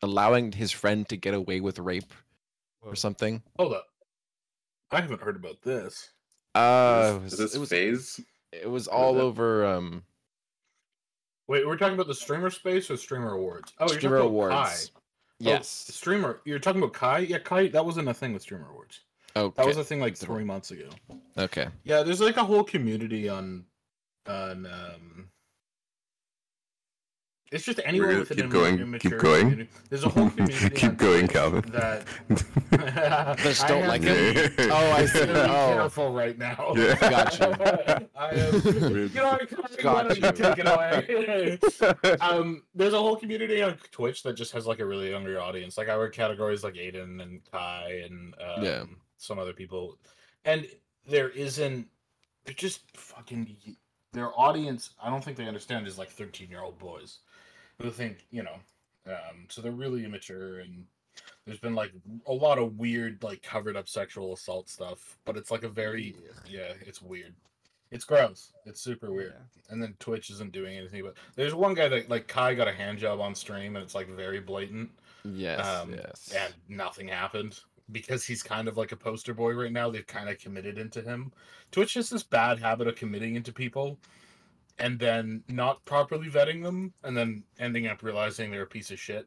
[0.00, 2.12] allowing his friend to get away with rape
[2.80, 3.42] or something.
[3.58, 3.86] Hold up,
[4.90, 6.10] I haven't heard about this.
[6.54, 8.20] Uh, it is was, this it was, phase?
[8.52, 9.22] it was all it?
[9.22, 10.04] over um
[11.48, 13.72] Wait, we're talking about the streamer space or streamer awards?
[13.78, 14.88] Oh, streamer you're talking
[15.42, 15.50] about awards.
[15.50, 15.50] Kai.
[15.50, 15.94] Oh, Yes.
[15.94, 16.40] streamer.
[16.44, 17.18] You're talking about Kai?
[17.20, 17.68] Yeah, Kai.
[17.68, 19.00] That wasn't a thing with streamer awards.
[19.34, 19.54] Okay.
[19.56, 20.88] That was a thing like three months ago.
[21.38, 21.68] okay.
[21.84, 23.64] Yeah, there's like a whole community on,
[24.26, 24.66] on.
[24.66, 25.28] um
[27.52, 29.40] It's just anyone with an keep imma- going, keep immature going.
[29.42, 29.70] community.
[29.90, 30.70] There's a whole community.
[30.70, 31.62] Keep going, Calvin.
[31.70, 32.06] That
[33.38, 34.56] Just I don't have like to it?
[34.56, 35.20] be- Oh, I see.
[35.20, 35.74] I'm be Oh.
[35.74, 36.72] careful right now.
[36.82, 36.94] Yeah.
[36.98, 38.08] Gotcha.
[38.16, 38.54] I am.
[38.64, 40.32] You know, I kinda wanna Gotcha.
[40.32, 42.16] take it away.
[42.20, 45.76] um, there's a whole community on Twitch that just has like a really younger audience.
[45.76, 48.84] Like I would categorize like Adin and Kai and um, Yeah.
[49.18, 49.98] some other people,
[50.46, 50.66] and
[51.06, 51.86] there isn't.
[52.44, 53.56] They're just fucking.
[54.12, 57.20] Their audience, I don't think they understand, is like 13 year old boys
[57.80, 58.56] who think you know.
[59.06, 60.86] Um, so they're really immature and.
[61.44, 61.92] There's been like
[62.26, 66.14] a lot of weird, like covered up sexual assault stuff, but it's like a very,
[66.48, 67.34] yeah, it's weird.
[67.90, 68.52] It's gross.
[68.64, 69.72] It's super weird Yeah.
[69.72, 71.02] and then Twitch isn't doing anything.
[71.02, 73.94] But there's one guy that like Kai got a hand job on stream, and it's
[73.94, 74.90] like very blatant,
[75.24, 75.66] Yes.
[75.66, 76.32] Um, yes.
[76.34, 77.58] and nothing happened
[77.90, 79.90] because he's kind of like a poster boy right now.
[79.90, 81.32] They've kind of committed into him.
[81.72, 83.98] Twitch has this bad habit of committing into people,
[84.82, 88.98] and then not properly vetting them, and then ending up realizing they're a piece of
[89.00, 89.26] shit.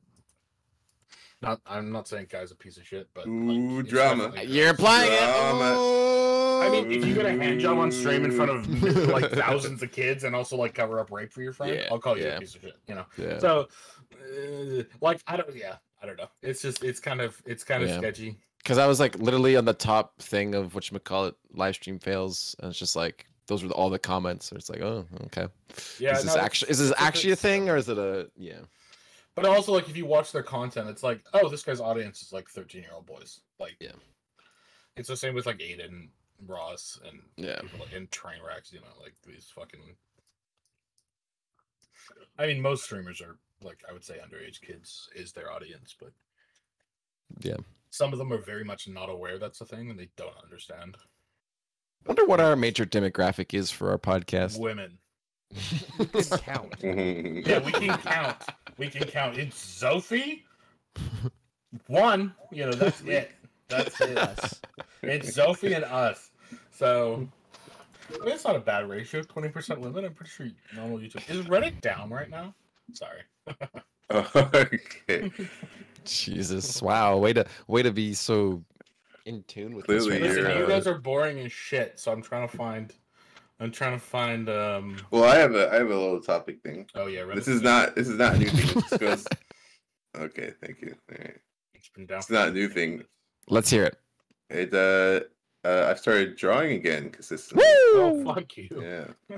[1.42, 4.26] Not, I'm not saying Kai's a piece of shit, but Ooh, it's drama.
[4.30, 4.80] definitely You're gross.
[4.80, 5.20] applying it.
[5.20, 6.66] Drama.
[6.66, 9.84] I mean, if you get a hand job on stream in front of like thousands
[9.84, 12.24] of kids and also like cover up rape for your friend, Yeah, I'll call you
[12.26, 12.38] yeah.
[12.38, 12.78] a piece of shit.
[12.88, 13.06] You know.
[13.18, 13.40] Yeah.
[13.40, 13.68] So,
[14.14, 15.54] uh, like, I don't.
[15.56, 16.30] Yeah, I don't know.
[16.42, 18.38] It's just, it's kind of, it's kind of sketchy.
[18.60, 21.76] Because I was like literally on the top thing of what you call it, live
[21.76, 24.48] stream fails, and it's just like those were all the comments.
[24.48, 25.48] So it's like, oh, okay.
[26.00, 26.18] Yeah.
[26.18, 28.60] is this no, actually is this a actually a thing or is it a yeah?
[29.36, 32.32] But also, like, if you watch their content, it's like, oh, this guy's audience is
[32.32, 33.42] like thirteen-year-old boys.
[33.60, 33.92] Like, Yeah.
[34.96, 36.10] It's the same with like Adin,
[36.48, 37.60] Ross, and Yeah.
[37.60, 38.72] people like, and Trainwrecks.
[38.72, 39.82] You know, like these fucking.
[42.40, 46.12] I mean, most streamers are like I would say underage kids is their audience, but
[47.42, 47.58] Yeah.
[47.90, 50.98] some of them are very much not aware that's a thing and they don't understand.
[52.06, 54.60] Wonder what our major demographic is for our podcast.
[54.60, 54.98] Women.
[56.00, 56.72] You can count.
[56.80, 57.50] Mm-hmm.
[57.50, 58.38] Yeah, we can count.
[58.78, 59.38] We can count.
[59.38, 60.44] It's Sophie.
[61.88, 62.34] One.
[62.52, 63.32] You know, that's it.
[63.68, 64.18] That's it.
[64.18, 64.62] Us.
[65.02, 66.32] It's Sophie and us.
[66.72, 67.28] So
[68.10, 69.24] I mean, it's not a bad ratio.
[69.24, 70.06] Twenty percent women.
[70.06, 72.54] I'm pretty sure normal YouTube is Reddit down right now.
[72.94, 73.22] Sorry.
[74.36, 75.32] okay.
[76.04, 78.64] Jesus, wow, way to way to be so
[79.26, 82.00] in tune with this Clearly right Listen, you're, you guys are boring as shit.
[82.00, 82.94] So I'm trying to find.
[83.60, 84.50] I'm trying to find.
[84.50, 86.88] um Well, I have a I have a little topic thing.
[86.96, 88.84] Oh yeah, Reddit's This is not this is not a new thing.
[88.90, 89.28] This goes.
[90.18, 90.96] Okay, thank you.
[91.12, 91.38] All right.
[91.74, 92.20] It's been down.
[92.20, 93.04] It's not a new thing.
[93.50, 93.98] Let's hear it.
[94.50, 97.66] It uh, uh I've started drawing again consistently.
[97.68, 98.70] Oh fuck you.
[98.72, 99.38] Yeah.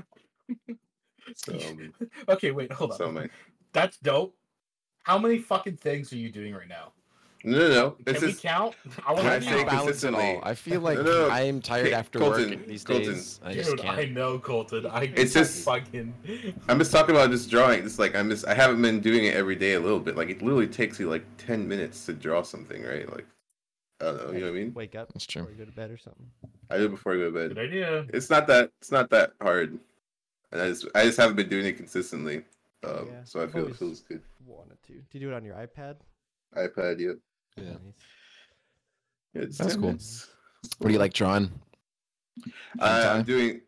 [1.36, 1.92] So, um,
[2.28, 2.96] okay, wait, hold on.
[2.96, 3.28] so my
[3.74, 4.34] That's dope.
[5.02, 6.92] How many fucking things are you doing right now?
[7.50, 7.90] No no no.
[7.90, 8.74] Can It's we just count?
[9.06, 9.68] I want I to say count.
[9.68, 10.20] balance it all.
[10.20, 10.40] consistently?
[10.42, 13.12] I feel like No, no, I am tired okay, after Colton, work these Colton.
[13.14, 13.40] days.
[13.44, 14.12] I just Dude, I can't.
[14.12, 14.86] know, Colton.
[14.86, 16.14] I It's just- fucking.
[16.68, 17.84] I'm just talking about just drawing.
[17.84, 20.16] It's like I'm just I haven't been doing it every day a little bit.
[20.16, 23.10] Like it literally takes you like ten minutes to draw something, right?
[23.10, 23.26] Like
[24.00, 24.74] I don't know, you know what I mean?
[24.74, 25.42] Wake up That's true.
[25.42, 26.26] before you go to bed or something.
[26.70, 27.48] I do it before I go to bed.
[27.48, 27.64] Good bed.
[27.66, 28.06] idea.
[28.12, 29.78] It's not that it's not that hard.
[30.52, 32.44] And I just I just haven't been doing it consistently.
[32.84, 34.22] Um Yeah, so I feel it feels good.
[34.46, 34.92] Wanted to.
[34.92, 35.96] Do you do it on your iPad?
[36.56, 37.12] iPad, yeah.
[37.62, 37.70] Yeah.
[39.34, 39.44] Nice.
[39.48, 39.88] it's That's 10 cool.
[39.90, 40.28] minutes.
[40.78, 41.50] What do you like drawing?
[42.80, 43.14] I, Hentai?
[43.14, 43.60] I'm doing.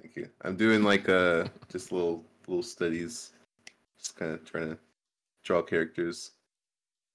[0.00, 0.28] Thank you.
[0.42, 3.32] I'm doing like uh just little little studies,
[3.98, 4.78] just kind of trying to
[5.44, 6.32] draw characters.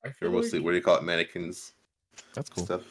[0.04, 1.74] I Or feel mostly like, what do you call it, mannequins
[2.34, 2.66] That's cool.
[2.66, 2.82] stuff.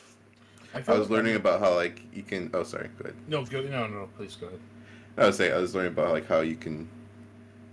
[0.75, 2.51] I, I was like learning I'm- about how like you can.
[2.55, 2.89] Oh, sorry.
[2.99, 3.17] Go ahead.
[3.27, 4.09] No, go, no, no.
[4.17, 4.61] Please go ahead.
[5.19, 6.89] I was saying I was learning about like how you can.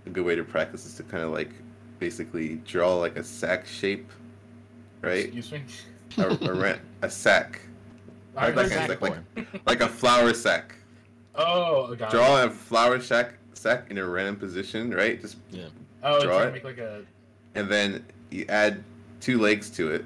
[0.06, 1.50] A good way to practice is to kind of like
[1.98, 4.10] basically draw like a sack shape,
[5.02, 5.24] right?
[5.26, 5.62] Excuse me.
[6.18, 7.60] a, a, ran- a sack,
[8.36, 8.88] I Like heard a that.
[8.88, 9.14] sack, like,
[9.66, 10.74] like a flour sack.
[11.34, 12.16] Oh, got it.
[12.16, 15.20] Draw a flour sack sack in a random position, right?
[15.20, 15.66] Just yeah.
[16.02, 16.52] Oh, draw trying to it.
[16.54, 17.02] make like a.
[17.54, 18.82] and then you add
[19.20, 20.04] two legs to it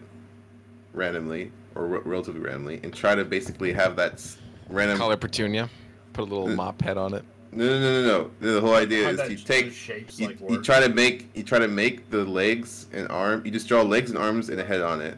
[0.93, 5.69] randomly or re- relatively randomly and try to basically have that s- random Color petunia.
[6.13, 7.25] Put a little Uh, mop head on it.
[7.53, 10.63] No no no no no the whole idea is you take shapes you, like you
[10.63, 14.11] try to make you try to make the legs and arm you just draw legs
[14.11, 15.17] and arms and a head on it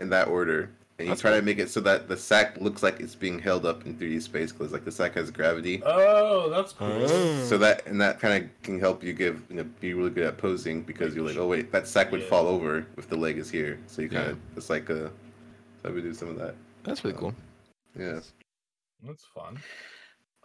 [0.00, 2.82] in that order and you That's try to make it so that the sack looks
[2.82, 6.48] like it's being held up in 3d space because like the sack has gravity Oh,
[6.50, 6.88] that's cool.
[7.08, 7.44] Oh.
[7.44, 10.24] so that and that kind of can help you give you know be really good
[10.26, 12.28] at posing because you're like oh wait that sack would Yeah.
[12.28, 14.32] fall over if the leg is here so you kind Yeah.
[14.32, 15.10] of it's like a
[15.82, 17.34] so I would do some of that That's really cool.
[17.98, 18.20] yeah
[19.04, 19.58] That's fun.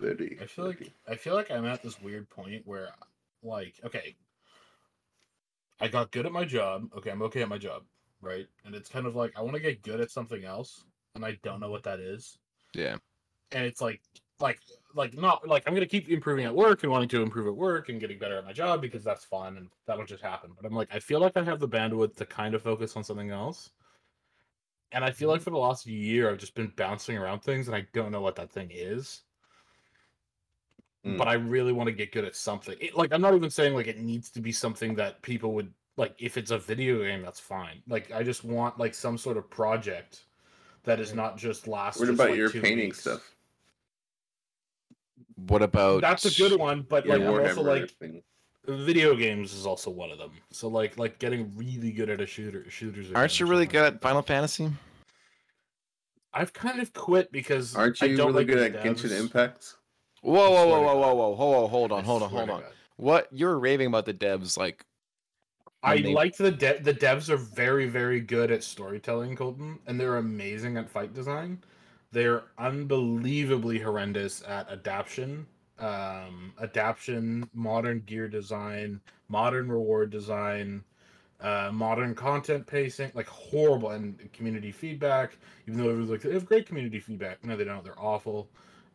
[0.01, 2.89] I feel like I feel like I'm at this weird point where,
[3.41, 4.15] like, okay,
[5.79, 6.89] I got good at my job.
[6.95, 7.83] Okay, I'm okay at my job,
[8.21, 8.47] right?
[8.65, 11.37] And it's kind of like I want to get good at something else, and I
[11.43, 12.37] don't know what that is.
[12.73, 12.97] Yeah.
[13.51, 14.01] And it's like,
[14.39, 14.59] like,
[14.93, 17.89] like not like I'm gonna keep improving at work and wanting to improve at work
[17.89, 20.51] and getting better at my job because that's fun and that'll just happen.
[20.55, 23.03] But I'm like, I feel like I have the bandwidth to kind of focus on
[23.03, 23.71] something else.
[24.91, 27.75] And I feel like for the last year, I've just been bouncing around things, and
[27.75, 29.23] I don't know what that thing is
[31.07, 31.17] Mm.
[31.17, 32.75] but I really want to get good at something.
[32.81, 35.71] It, like I'm not even saying like it needs to be something that people would
[35.95, 36.15] like.
[36.19, 37.81] If it's a video game, that's fine.
[37.87, 40.25] Like I just want like some sort of project
[40.83, 41.99] that is not just last.
[41.99, 43.01] what just, about like, your two painting weeks.
[43.01, 43.33] stuff
[45.47, 48.21] What about That's a good one, but your like I'm also like thing
[48.67, 50.31] video games is also one of them.
[50.51, 53.11] So like like getting really good at a shooter shooters.
[53.13, 54.69] Aren't you really good at Final Fantasy?
[56.33, 59.09] I've kind of quit because aren't I you don't really like good the at Genshin
[59.09, 59.19] devs.
[59.19, 59.75] Impact
[60.21, 62.63] Whoa, whoa, whoa, whoa, whoa, whoa, whoa, hold on, hold on, hold on.
[62.97, 64.57] What you're raving about the devs?
[64.57, 64.85] Like,
[65.83, 69.99] I they- like the de- the devs are very very good at storytelling, Colton, and
[69.99, 71.63] they're amazing at fight design.
[72.11, 75.45] They're unbelievably horrendous at adaptation,
[75.77, 80.83] um, adaptation, modern gear design, modern reward design,
[81.41, 85.37] uh, modern content pacing, like horrible, and community feedback.
[85.67, 87.83] Even though everyone's like they have great community feedback, no, they don't.
[87.83, 88.49] They're awful.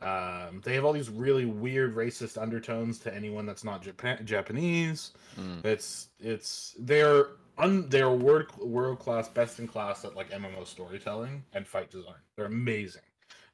[0.05, 5.12] Um, they have all these really weird racist undertones to anyone that's not Japan- Japanese.
[5.38, 10.67] mm, It's it's they're un they're world world class, best in class at like MMO
[10.67, 12.15] storytelling and fight design.
[12.37, 13.03] They're amazing,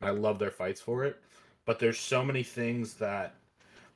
[0.01, 1.21] and I love their fights for it.
[1.67, 3.35] But there's so many things that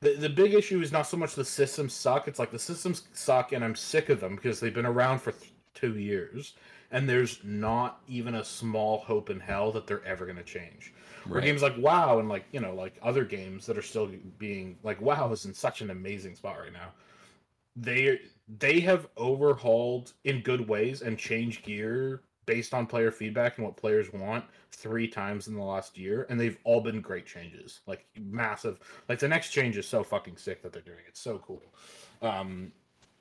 [0.01, 2.27] the the big issue is not so much the systems suck.
[2.27, 5.31] It's like the systems suck, and I'm sick of them because they've been around for
[5.31, 6.53] th- two years,
[6.91, 10.93] and there's not even a small hope in hell that they're ever going to change.
[11.29, 11.43] Or right.
[11.43, 15.01] games like WoW and like you know like other games that are still being like
[15.01, 16.91] WoW is in such an amazing spot right now.
[17.75, 18.19] They
[18.59, 23.77] they have overhauled in good ways and changed gear based on player feedback and what
[23.77, 28.05] players want three times in the last year, and they've all been great changes, like
[28.19, 28.79] massive.
[29.07, 30.97] Like the next change is so fucking sick that they're doing.
[31.07, 31.61] It's so cool.
[32.21, 32.71] Um,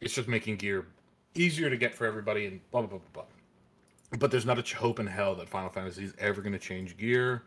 [0.01, 0.87] it's just making gear
[1.35, 3.23] easier to get for everybody and blah blah blah blah.
[3.23, 4.19] blah.
[4.19, 6.97] But there's not a hope in hell that Final Fantasy is ever going to change
[6.97, 7.45] gear.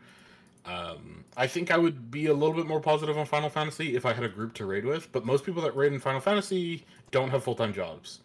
[0.66, 4.04] Um, I think I would be a little bit more positive on Final Fantasy if
[4.04, 6.84] I had a group to raid with, but most people that raid in Final Fantasy
[7.12, 8.20] don't have full time jobs.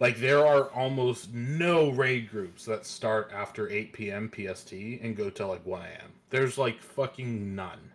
[0.00, 4.30] Like there are almost no raid groups that start after 8 p.m.
[4.34, 6.12] PST and go till like 1 a.m.
[6.30, 7.92] There's like fucking none.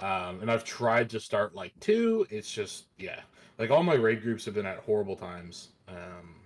[0.00, 2.26] Um, and I've tried to start like two.
[2.30, 3.20] It's just yeah,
[3.58, 5.68] like all my raid groups have been at horrible times.
[5.88, 6.36] Um,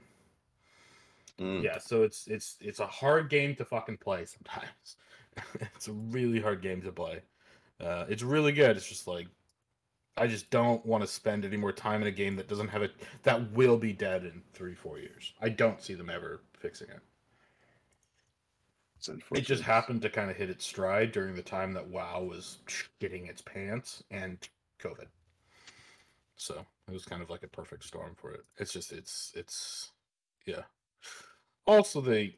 [1.38, 1.62] Mm.
[1.62, 4.96] yeah, so it's it's it's a hard game to fucking play sometimes.
[5.74, 7.20] it's a really hard game to play.
[7.80, 8.76] Uh, it's really good.
[8.76, 9.26] It's just like
[10.16, 12.82] I just don't want to spend any more time in a game that doesn't have
[12.82, 15.34] it that will be dead in three four years.
[15.40, 17.00] I don't see them ever fixing it.
[19.34, 22.58] It just happened to kind of hit its stride during the time that WoW was
[22.98, 24.38] getting its pants and
[24.80, 25.06] COVID.
[26.36, 28.44] So it was kind of like a perfect storm for it.
[28.56, 29.92] It's just it's it's
[30.46, 30.62] yeah.
[31.66, 32.36] Also, they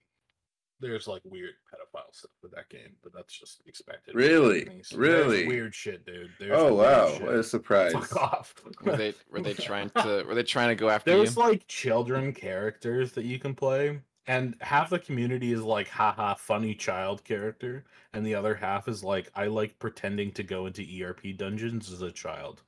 [0.80, 4.14] there's like weird pedophile stuff with that game, but that's just expected.
[4.14, 4.64] Really?
[4.64, 5.46] There's Really?
[5.46, 6.30] weird shit, dude.
[6.38, 7.08] There's Oh wow!
[7.12, 7.22] shit.
[7.22, 7.92] What a surprise!
[7.92, 8.54] Fuck off.
[8.84, 11.42] Were they were they trying to were they trying to go after There's you?
[11.42, 16.74] like children characters that you can play, and half the community is like, haha, funny
[16.74, 21.36] child character, and the other half is like, I like pretending to go into ERP
[21.36, 22.62] dungeons as a child.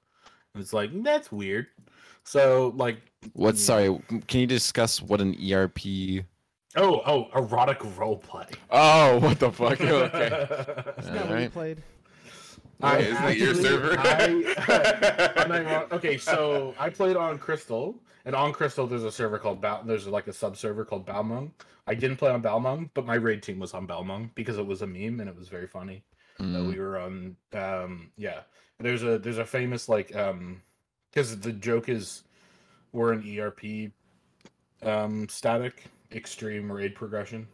[0.54, 1.68] And it's like, that's weird.
[2.24, 2.98] So, like,
[3.34, 3.54] What?
[3.54, 3.60] yeah.
[3.60, 6.24] Sorry, can you discuss what an ERP?
[6.76, 8.52] Oh, oh, erotic roleplay.
[8.70, 9.80] Oh, what the fuck?
[9.80, 10.26] okay.
[10.98, 11.52] Isn't that what we Alright.
[11.52, 11.82] played?
[12.82, 13.96] I Wait, isn't it your server?
[13.98, 19.12] I- I'm not even- okay, so I played on Crystal, And on Crystal, there's a
[19.12, 19.82] server called Bal.
[19.84, 21.50] There's like a sub server called Balmung.
[21.86, 24.82] I didn't play on Balmung, but my raid team was on Balmung because it was
[24.82, 26.04] a meme and it was very funny.
[26.38, 26.68] that Mm.
[26.72, 28.40] we were on um yeah
[28.78, 30.62] there's a there's a famous like um
[31.10, 32.22] because the joke is
[32.92, 33.60] we're an erp
[34.82, 37.46] um static extreme raid progression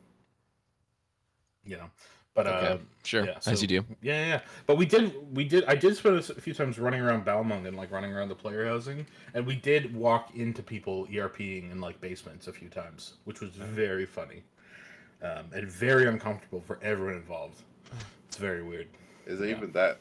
[1.64, 1.90] you know
[2.34, 3.84] but uh Okay, sure, yeah, as you do.
[4.02, 7.24] yeah yeah but we did we did i did spend a few times running around
[7.24, 11.70] balmung and like running around the player housing and we did walk into people erping
[11.72, 14.42] in like basements a few times which was very funny
[15.22, 17.62] um and very uncomfortable for everyone involved
[18.28, 18.86] it's very weird
[19.26, 19.56] Is it Yeah.
[19.56, 19.98] even that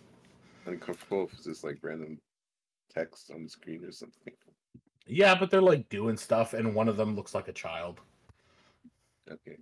[0.66, 2.20] uncomfortable if it's just like random
[2.94, 4.34] text on the screen or something?
[5.08, 8.02] Yeah, but they're like doing stuff, and one of them looks like a child,
[9.32, 9.58] Okay.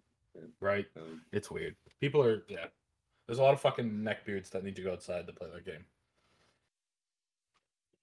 [0.60, 0.86] right?
[0.98, 1.76] Um, It's weird.
[2.00, 2.66] People are yeah.
[3.28, 5.86] There's a lot of fucking neckbeards that need to go outside to play that game.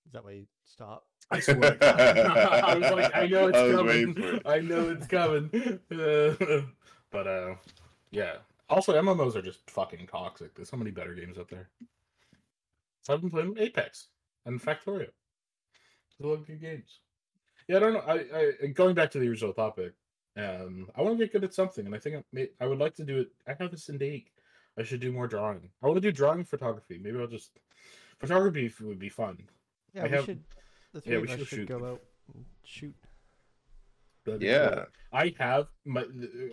[0.06, 1.04] Is that why you stop?
[1.30, 1.76] I swear.
[1.82, 4.14] I was like, I know it's I coming.
[4.14, 4.42] for it.
[4.46, 5.50] I know it's coming.
[5.92, 6.62] Uh,
[7.10, 7.54] but uh,
[8.10, 8.36] yeah.
[8.68, 10.54] Also, MMOs are just fucking toxic.
[10.54, 11.68] There's so many better games out there.
[13.02, 14.08] So I've been playing Apex
[14.46, 15.08] and Factorio.
[16.18, 17.00] They're all good games.
[17.68, 18.00] Yeah, I don't know.
[18.06, 19.92] I, I going back to the original topic.
[20.36, 22.78] Um, I want to get good at something, and I think I, may, I would
[22.78, 23.28] like to do it.
[23.46, 24.32] I have this in Dake.
[24.78, 25.68] I should do more drawing.
[25.82, 26.98] I want to do drawing photography.
[27.02, 27.50] Maybe I'll just
[28.18, 29.38] photography would be fun.
[29.92, 30.44] Yeah, I we have- should.
[30.92, 32.00] The three yeah, of we us should should go out
[32.34, 32.94] and shoot.
[34.24, 34.74] That'd yeah.
[34.74, 34.84] cool.
[35.12, 36.04] I have my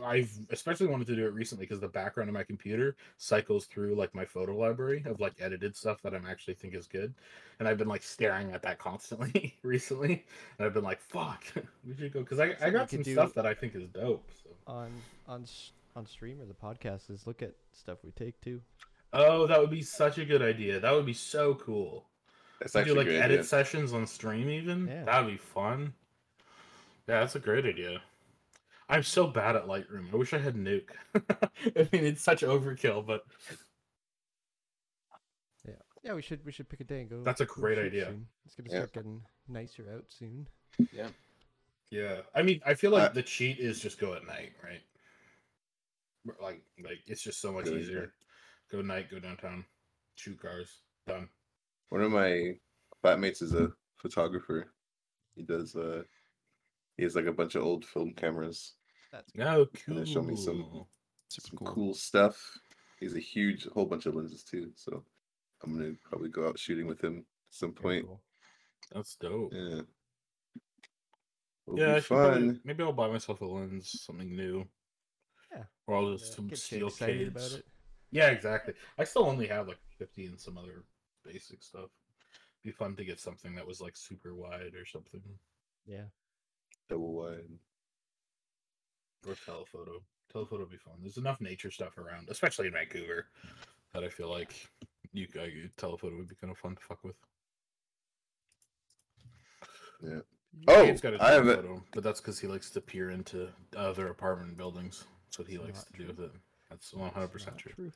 [0.04, 3.96] I've especially wanted to do it recently because the background of my computer cycles through
[3.96, 7.14] like my photo library of like edited stuff that I'm actually think is good.
[7.60, 10.26] And I've been like staring at that constantly recently.
[10.58, 11.44] And I've been like, fuck,
[11.88, 14.28] we should go because I, I got some stuff that I think is dope.
[14.44, 14.90] So on
[15.28, 15.46] on
[15.96, 18.62] on stream or the podcast is look at stuff we take too.
[19.14, 20.80] Oh, that would be such a good idea.
[20.80, 22.06] That would be so cool.
[22.60, 23.44] That's Do actually like a great edit idea.
[23.44, 24.88] sessions on stream even?
[24.88, 25.04] Yeah.
[25.06, 25.94] That'd be fun.
[27.08, 28.02] Yeah, that's a great idea.
[28.90, 30.14] I'm so bad at Lightroom.
[30.14, 30.90] I wish I had Nuke.
[31.16, 33.26] I mean, it's such overkill, but
[35.66, 36.14] Yeah, yeah.
[36.14, 37.24] We should we should pick a day and go.
[37.24, 38.06] That's a great idea.
[38.08, 38.28] soon.
[38.46, 38.78] It's gonna Yeah.
[38.80, 40.48] start getting nicer out soon.
[40.94, 41.10] yeah.
[41.90, 42.22] Yeah.
[42.36, 44.82] I mean, I feel like Uh, the cheat is just go at night, right?
[46.42, 48.14] Like, like it's just so much Good easier.
[48.70, 49.66] Go night, go downtown,
[50.16, 51.30] shoot cars, done.
[51.90, 52.58] One of my
[53.04, 54.74] flatmates is a photographer.
[55.36, 56.04] He does uh
[56.98, 58.74] he has like a bunch of old film cameras,
[59.12, 59.96] That's oh, No, And cool.
[59.96, 60.86] then show me some-
[61.30, 61.68] Super some cool.
[61.68, 61.94] cool.
[61.94, 62.58] stuff.
[63.00, 64.72] He's a huge whole bunch of lenses too.
[64.76, 65.04] So
[65.64, 68.06] I'm gonna probably go out shooting with him at some point.
[68.06, 68.22] cool.
[68.92, 69.52] That's dope.
[69.54, 69.82] Yeah.
[71.68, 72.62] It'll yeah, be should probably- fun.
[72.64, 74.68] maybe I'll buy myself a lens, something new.
[75.52, 75.64] Yeah.
[75.86, 77.56] Or I'll Yeah, just some get steel excited cades.
[77.58, 77.66] it.
[78.12, 78.74] Yeah, exactly.
[78.98, 80.86] I still only have like 50 and some other
[81.24, 81.90] basic stuff.
[82.64, 85.22] Be fun to get something that was like super wide or something.
[85.86, 86.06] Yeah.
[86.90, 87.50] Double wide.
[89.28, 90.02] Or telephoto.
[90.32, 90.96] Telephoto would be fun.
[91.02, 93.28] There's enough nature stuff around, especially in Vancouver,
[93.94, 94.54] that I feel like
[95.14, 97.16] you I, telephoto would be kind of fun to fuck with.
[100.02, 100.20] Yeah.
[100.68, 101.66] Oh, Cade's got a I have it.
[101.94, 105.06] but that's because he likes to peer into other apartment buildings.
[105.26, 106.32] That's what he It's likes not to do with it.
[106.70, 107.92] That's 100 percent Not true.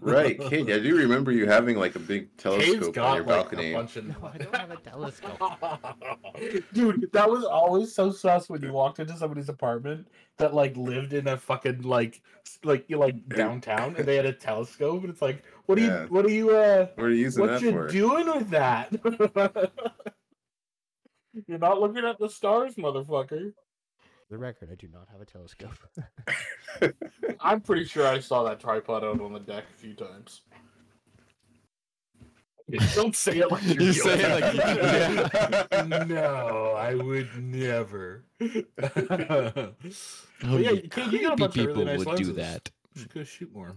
[0.00, 0.70] Right, Cade.
[0.70, 3.72] I do remember you having like a big Cade's telescope on got your like balcony.
[3.72, 4.06] a bunch of.
[4.06, 5.38] No, I don't have a telescope.
[6.72, 10.06] Dude, that was always so sus when you walked into somebody's apartment
[10.38, 12.22] that like lived in a fucking like
[12.64, 16.02] like you like downtown and they had a telescope and it's like, what are Yeah.
[16.04, 17.88] you what are you uh What are you using what that you for?
[17.88, 18.92] doing with that?
[21.46, 23.52] You're not looking at the stars, motherfucker.
[24.28, 25.70] For the record, I do not have a telescope.
[27.40, 30.42] I'm pretty sure I saw that tripod out on the deck a few times.
[32.96, 34.58] Don't say it like you're You say guilty.
[34.58, 35.32] it
[35.70, 38.24] like you- no, I would never.
[40.44, 42.16] Oh, yeah, you you can't- you got a creepy bunch of really people nice would
[42.18, 42.70] do that.
[42.94, 43.72] Just go shoot more.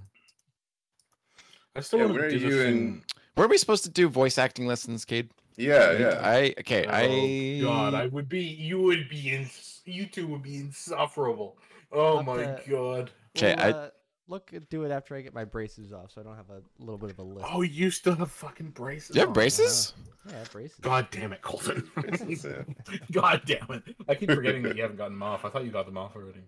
[1.75, 3.03] I still Yeah, want to do you this in- thing.
[3.37, 5.29] Weren't we supposed to do voice acting lessons, Cade?
[5.59, 6.21] Yeah, yeah.
[6.23, 6.85] I okay.
[6.87, 8.41] Oh I God, I would be.
[8.41, 9.49] You would be in.
[9.85, 11.57] You two would be insufferable.
[11.91, 13.11] Oh Not my the- god.
[13.37, 13.89] Okay, We'll, I- uh,
[14.27, 16.97] look do it after I get my braces off, so I don't have a little
[16.97, 17.47] bit of a list.
[17.49, 19.09] Oh, you still have fucking braces.
[19.09, 19.33] Do you have on.
[19.33, 19.93] braces?
[20.27, 20.77] yeah, I have braces.
[20.81, 21.89] God damn it, Colton.
[23.11, 23.95] God damn it.
[24.07, 25.45] I keep forgetting that you haven't gotten them off.
[25.45, 26.43] I thought you got them off already.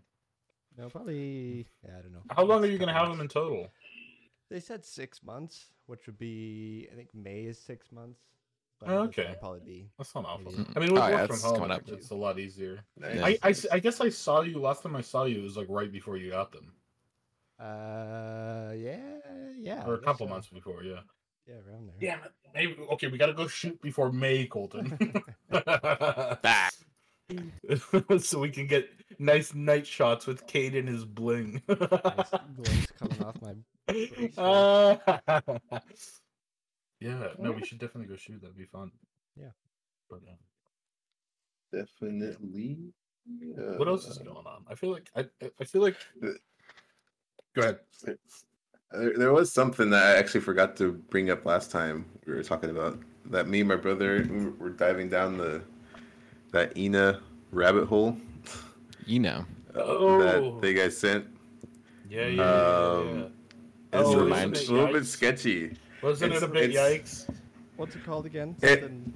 [0.78, 1.68] No, probably.
[1.84, 2.22] Yeah, I don't know.
[2.30, 3.68] How long are you going to have them in total?
[4.49, 8.20] They said six months, which would be I think May is six months.
[8.82, 9.27] But Oh, this one okay.
[9.29, 9.88] will probably be.
[9.97, 10.51] That's not awful.
[10.51, 11.82] Maybe- I mean, with Oh, yeah, work from it's home, coming up.
[11.88, 12.84] it's a lot easier.
[12.99, 13.23] Yeah.
[13.25, 15.39] I I, I s- I guess I saw you last time I saw you.
[15.39, 16.73] It was like right before you got them,
[17.59, 18.97] Uh, yeah,
[19.59, 19.86] yeah.
[19.86, 20.29] or a couple so.
[20.34, 20.84] months before.
[20.84, 21.01] Yeah.
[21.47, 21.95] Yeah, around there.
[21.99, 22.17] Yeah.
[22.53, 24.97] Maybe, okay, we got to go shoot before May, Colton.
[25.49, 26.73] Back.
[28.19, 31.61] so we can get nice night shots with Cade and his bling.
[31.67, 33.55] Nice coming off my.
[37.02, 37.32] Bracelet.
[37.38, 38.41] Yeah, no, we should definitely go shoot.
[38.41, 38.91] That'd be fun.
[39.36, 39.49] Yeah.
[40.10, 40.36] But uh,
[41.72, 42.78] Definitely.
[43.78, 44.66] what else is uh, going on?
[44.70, 45.95] I feel like I I- I feel like.
[47.56, 47.80] Go ahead.
[48.91, 52.43] There, there was something that I actually forgot to bring up last time we were
[52.43, 54.28] talking about that me and my brother
[54.60, 55.62] were diving down the
[56.52, 57.22] that ENA
[57.52, 58.18] rabbit hole
[59.06, 59.45] You know.
[59.76, 60.22] uh, Oh.
[60.24, 61.26] that thing I sent.
[62.10, 63.24] Yeah, yeah, yeah, yeah, Um, yeah.
[63.93, 65.78] It's Oh, a, it's a little bit sketchy.
[66.02, 67.36] Wasn't it a bit it's- yikes?
[67.78, 68.56] What's it called again?
[68.62, 69.14] It- Something.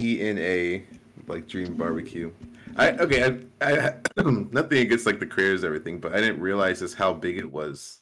[0.00, 0.84] E N A
[1.26, 2.30] like Dream Barbecue.
[2.76, 3.38] I okay.
[3.60, 3.94] I, I
[4.50, 7.50] nothing against like the creators and everything, but I didn't realize just how big it
[7.50, 8.00] was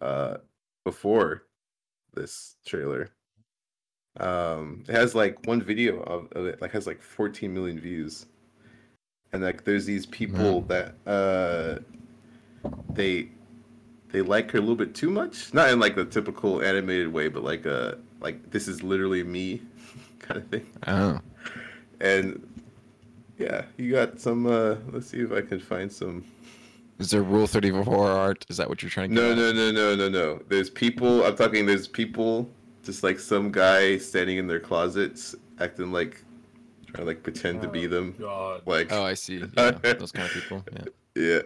[0.00, 0.38] uh
[0.84, 1.44] before
[2.14, 3.10] this trailer.
[4.20, 8.26] Um, it has like one video of, of it like has like 14 million views,
[9.32, 11.80] and like there's these people that uh
[12.90, 13.30] they
[14.14, 17.26] they like her a little bit too much, not in like the typical animated way,
[17.28, 19.60] but like uh like this is literally me
[20.20, 21.18] kind of thing Oh.
[22.00, 22.46] and
[23.36, 24.46] yeah, you got some.
[24.46, 26.24] uh Let's see if I can find some.
[27.00, 28.46] Is there Rule 34 art?
[28.48, 29.36] Is that what you're trying to No, at?
[29.36, 30.40] no, no, no, no, no.
[30.48, 31.24] There's people.
[31.24, 31.66] I'm talking.
[31.66, 32.48] There's people.
[32.84, 36.22] Just like some guy standing in their closets, acting like
[36.86, 38.14] trying to like pretend to be Oh, them.
[38.20, 38.62] God.
[38.66, 39.42] Like Oh, I see.
[39.56, 40.64] Yeah, those kind of people.
[40.72, 40.84] Yeah.
[41.16, 41.40] yeah.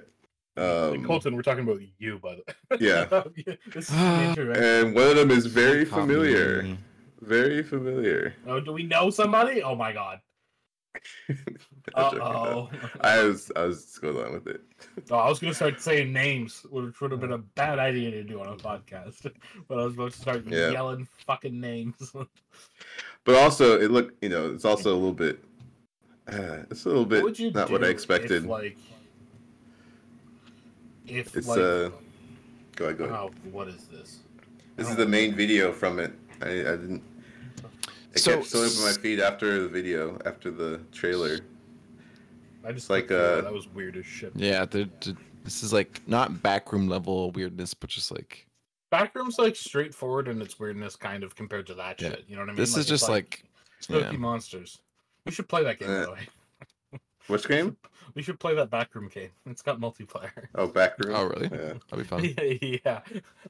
[0.58, 2.78] Like, Um, Colton, we're talking about you, by the way.
[2.80, 3.04] Yeah.
[3.72, 4.64] this is the introduction.
[4.86, 6.62] and one of them is very Copy familiar.
[6.62, 6.78] me.
[7.20, 8.34] Very familiar.
[8.46, 9.62] Oh, do we know somebody?
[9.62, 10.20] Oh my god.
[11.94, 12.70] Uh oh.
[13.00, 14.60] I was I was just going on with it.
[15.10, 18.22] Oh, I was gonna start saying names, which would have been a bad idea to
[18.22, 19.30] do on a podcast.
[19.68, 20.70] But I was about to start Yeah.
[20.70, 22.12] yelling fucking names.
[23.24, 24.22] But also, it looked.
[24.22, 25.42] You know, it's also a little bit.
[26.30, 28.44] Uh, it's a little bit would you not what do I if, expected.
[28.46, 28.76] like,
[31.08, 31.90] if It's like, uh.
[32.76, 32.98] Go ahead.
[32.98, 33.16] Go ahead.
[33.16, 34.18] oh, what is this?
[34.76, 36.12] This is the main video from it.
[36.40, 37.02] I, I didn't.
[38.14, 41.40] It So- kept showing up on my feed after the video, after the trailer.
[42.64, 44.32] I just like, like uh, that was weird as shit.
[44.36, 48.46] Yeah, the, the, this is like not backroom level weirdness, but just like
[48.92, 52.10] Backroom's like straightforward in its weirdness, kind of compared to that Yeah.
[52.10, 52.24] shit.
[52.28, 52.56] You know what I mean?
[52.60, 53.44] this is just like,
[53.80, 54.12] Spooky yeah.
[54.18, 54.78] Monsters.
[55.24, 56.28] We should play that game, by Uh, the way.
[57.28, 57.76] Which game?
[58.14, 59.28] We should play that backroom game.
[59.44, 60.30] It's got multiplayer.
[60.54, 61.14] Oh, Backroom.
[61.14, 61.50] Oh, really?
[61.52, 61.74] Yeah.
[61.90, 62.24] that'd be fun.
[62.62, 63.00] yeah, yeah.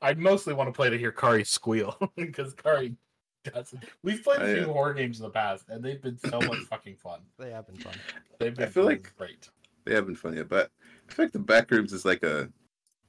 [0.03, 2.97] I mostly want to play to hear Khari squeal because Khari
[3.45, 3.85] doesn't.
[4.03, 6.59] We've played a few uh, horror games in the past, and they've been so much
[6.71, 7.21] fucking fun.
[7.39, 7.95] They have been fun.
[8.41, 9.49] They've been I feel like- great.
[9.85, 10.71] They haven't fun yet, but
[11.09, 12.49] I feel like the Backrooms is like a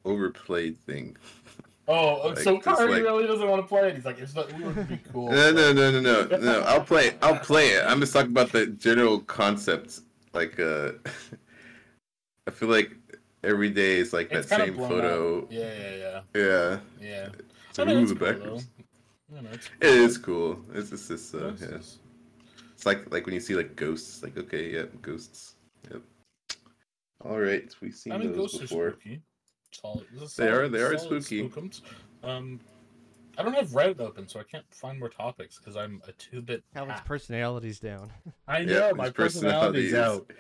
[0.06, 1.18] overplayed thing.
[1.88, 3.96] Oh, Like, so just Khari like- really doesn't want to play it.
[3.96, 5.32] He's like, it's not, it would be cool.
[5.32, 6.62] No, no, no, no, no, no.
[6.62, 7.08] I'll play.
[7.08, 7.18] It.
[7.24, 7.84] I'll play it.
[7.88, 10.02] I'm just talking about the general concept.
[10.34, 10.92] Like, uh,
[12.48, 12.92] I feel like
[13.44, 15.40] every day is like It's that same photo.
[15.44, 15.52] out.
[15.52, 16.80] Yeah, yeah, yeah, Yeah.
[17.02, 17.30] yeah.
[17.72, 18.28] So I mean, ooh, it's cool,
[19.42, 20.60] know, it's It is cool.
[20.74, 21.34] It's just this.
[21.34, 21.78] Uh, It's yeah.
[21.78, 22.00] just-
[22.74, 24.24] It's like like when you see like ghosts.
[24.24, 25.56] Like okay, yep, ghosts.
[25.92, 26.02] Yep.
[27.26, 28.88] All right, we've seen I mean, those ghosts before.
[28.88, 29.22] are spooky.
[29.72, 31.44] Solid, this They are- they are spooky.
[31.48, 31.82] spookums.
[32.24, 32.60] Um,
[33.40, 36.62] I don't have Reddit open, so I can't find more topics because I'm a two-bit.
[36.74, 37.06] Calvin's hack.
[37.06, 38.12] personality's down.
[38.50, 40.32] I know Yeah, my his personality personality's is out.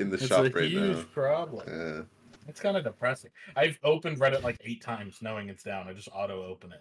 [0.00, 1.02] in the It's shop a right huge now.
[1.12, 1.64] problem.
[1.68, 2.02] Yeah.
[2.48, 3.30] It's kind of depressing.
[3.54, 5.86] I've opened Reddit like eight times, knowing it's down.
[5.86, 6.80] I just auto open it.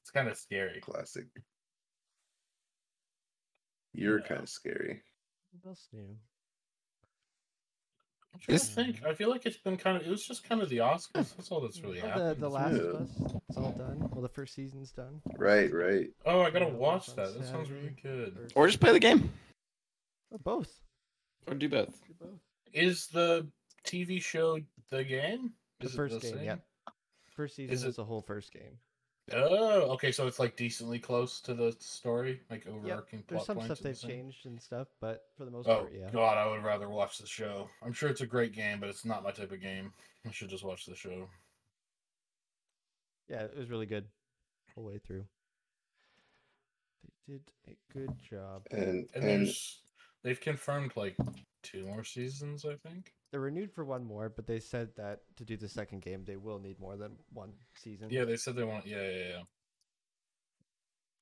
[0.00, 0.80] It's kind of scary.
[0.80, 1.26] Classic.
[3.92, 4.26] You're Yeah.
[4.26, 5.02] kind of scary.
[5.60, 6.16] What else new?
[8.36, 9.04] I'm trying This- to think.
[9.04, 10.06] I feel like it's been kind of.
[10.06, 11.34] It was just kind of the Oscars.
[11.36, 12.40] That's all that's really Oh, the happened.
[12.42, 12.74] the Last.
[12.74, 12.80] Yeah.
[12.82, 13.10] of Us.
[13.48, 14.10] It's all done.
[14.12, 15.22] Well, the first season's done.
[15.38, 16.08] Right, right.
[16.26, 17.32] Oh, I gotta watch that.
[17.34, 18.52] That sounds really good.
[18.54, 19.32] Or just play the game.
[20.30, 20.80] Or both.
[21.46, 21.98] Or do both.
[22.06, 22.40] Do both.
[22.74, 23.46] Is the
[23.84, 24.58] TV show
[24.90, 25.52] the game?
[25.80, 26.44] The Is it first the game, same?
[26.44, 26.56] yeah.
[27.34, 28.78] First season Is is, it- the whole first game.
[29.32, 30.12] Oh, okay.
[30.12, 33.66] So it's like decently close to the story, like overarching There's plot some points.
[33.66, 34.10] stuff are the they've same?
[34.10, 36.08] changed and stuff, but for the most Oh part, yeah.
[36.12, 37.68] God, I would rather watch the show.
[37.82, 39.92] I'm sure it's a great game, but it's not my type of game.
[40.26, 41.28] I should just watch the show.
[43.28, 44.04] Yeah, it was really good.
[44.74, 45.24] Whole way through.
[47.26, 48.66] They did a good job.
[48.70, 49.80] And And, and there's
[50.22, 51.16] they've confirmed like
[51.66, 53.12] two more seasons, I think.
[53.30, 56.36] They're renewed for one more, but they said that to do the second game, they
[56.36, 58.08] will need more than one season.
[58.10, 58.86] Yeah, they said they want.
[58.86, 59.42] Yeah, yeah, yeah.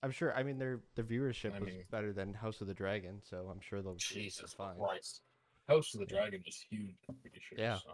[0.02, 0.34] I'm sure.
[0.34, 3.48] I mean, their their viewership I was mean- better than House of the Dragon, so
[3.50, 4.76] I'm sure they'll be Jesus fine.
[4.76, 5.22] Christ.
[5.66, 6.94] House of the Dragon is huge.
[7.08, 7.58] I'm pretty sure.
[7.58, 7.76] Yeah.
[7.78, 7.92] so.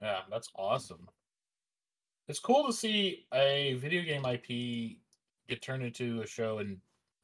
[0.00, 1.08] Yeah, that's awesome.
[2.28, 4.98] It's cool to see a video game IP
[5.48, 6.78] get turned into a show and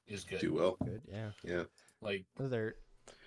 [0.07, 0.41] is good.
[0.41, 0.77] do well.
[0.85, 1.31] Good, yeah.
[1.45, 1.63] Yeah.
[2.03, 2.75] Like They're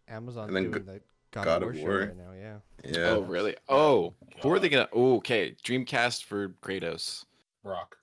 [0.08, 1.01] Amazon's And then doing the
[1.32, 1.99] God, God of of War, War.
[1.99, 2.32] right now.
[2.39, 2.58] Yeah.
[2.84, 3.10] Yeah.
[3.10, 3.56] Oh really?
[3.70, 4.89] Oh, who are they gonna?
[4.93, 5.56] Oh, okay.
[5.64, 7.26] Dreamcast for Kratos.
[7.64, 7.97] Rock.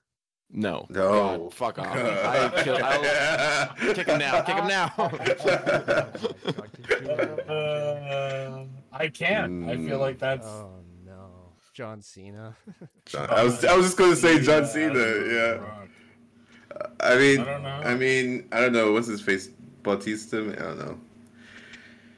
[0.53, 0.85] No.
[0.89, 1.37] No.
[1.49, 1.95] God, fuck off.
[1.95, 4.41] I kill, I'll kick him now.
[4.41, 4.91] Kick him now.
[4.97, 7.39] My God, could you imagine?
[7.49, 9.69] Uh, I can't.
[9.69, 10.45] I feel like that's.
[10.45, 10.71] oh
[11.05, 12.55] no, John Cena.
[13.05, 14.93] John- I was I was just gonna say John Cena.
[14.99, 15.51] Yeah.
[15.51, 15.87] Rock.
[16.99, 17.69] I mean, I don't know.
[17.69, 18.91] I mean, I don't know.
[18.91, 19.47] What's his face?
[19.83, 20.37] Bautista?
[20.57, 20.99] I don't know.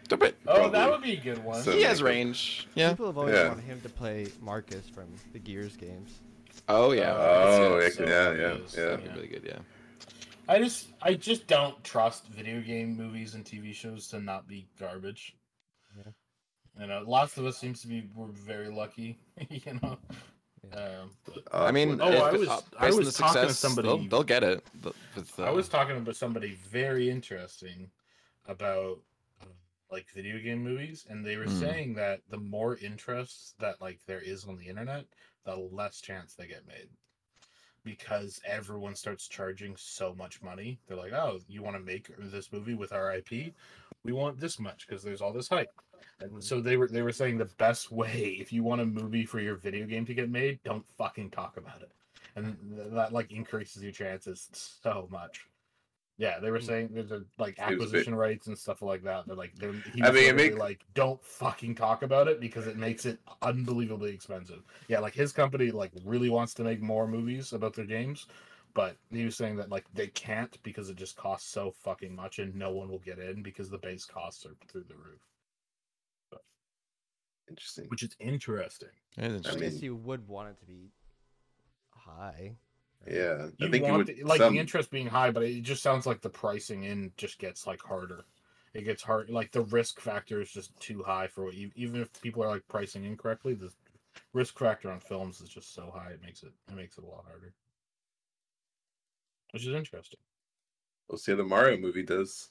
[0.10, 1.64] But Oh, that would be a good one.
[1.64, 2.68] So- he has range.
[2.76, 2.90] Yeah.
[2.92, 3.48] People have always Yeah.
[3.50, 6.20] wanted him to play Marcus from the Gears games.
[6.70, 7.14] Oh yeah.
[7.18, 8.10] Oh, That's yeah, it.
[8.10, 8.76] yeah, it yeah, is.
[8.76, 8.86] yeah.
[8.86, 9.44] That'd really good.
[9.46, 9.60] Yeah.
[10.48, 14.68] I just, I just don't trust video game movies and TV shows to not be
[14.80, 15.36] garbage.
[15.98, 16.12] Yeah.
[16.82, 19.20] You know, Last of Us seems to be we're very lucky.
[19.50, 19.98] You know.
[20.72, 23.24] Um, but Uh, I mean, Oh, if- I was- uh, I based on was the
[23.24, 24.64] talking to somebody- They'll, they'll get it.
[24.82, 27.90] th- With, uh, I was talking about somebody very interesting
[28.46, 29.13] about uh,
[29.94, 31.60] like video game movies, and they were Hmm.
[31.60, 35.06] saying that the more interest that like there is on the internet,
[35.46, 36.90] the less chance they get made.
[37.86, 40.80] Because everyone starts charging so much money.
[40.88, 43.54] They're like, oh, you want to make this movie with our IP?
[44.04, 45.72] We want this much because there's all this hype.
[46.20, 49.26] And so they were they were saying the best way if you want a movie
[49.26, 51.92] for your video game to get made, don't fucking talk about it.
[52.36, 52.58] And
[52.94, 55.48] that like increases your chances so much.
[56.18, 56.66] Yeah, they were Hmm.
[56.66, 59.26] saying there's a like Seems a bit- acquisition rights and stuff like that.
[59.26, 62.40] They're like they're he I mean, it literally make- like don't fucking talk about it
[62.40, 64.64] because it makes it unbelievably expensive.
[64.88, 68.28] Yeah, like his company like really wants to make more movies about their games,
[68.76, 72.38] but he was saying that like they can't because it just costs so fucking much
[72.40, 75.20] and no one will get in because the base costs are through the roof,
[77.50, 77.86] Interesting.
[77.90, 78.90] which is interesting.
[79.18, 80.92] Yeah, it's I, guess you would want it to be
[81.90, 82.56] high.
[83.06, 83.16] Right?
[83.16, 85.44] Yeah, I You think you want would the- like some, the interest being high, but
[85.44, 88.26] it just sounds like the pricing in just gets like harder.
[88.74, 89.30] It gets hard.
[89.30, 91.72] Like the risk factor is just too high for what you.
[91.76, 93.72] Even if people are like pricing incorrectly, the
[94.34, 96.12] risk factor on films is just so high.
[96.12, 97.54] It makes it it makes it a lot harder.
[99.52, 100.20] Which is interesting.
[101.08, 102.50] We'll see how the Mario movie does.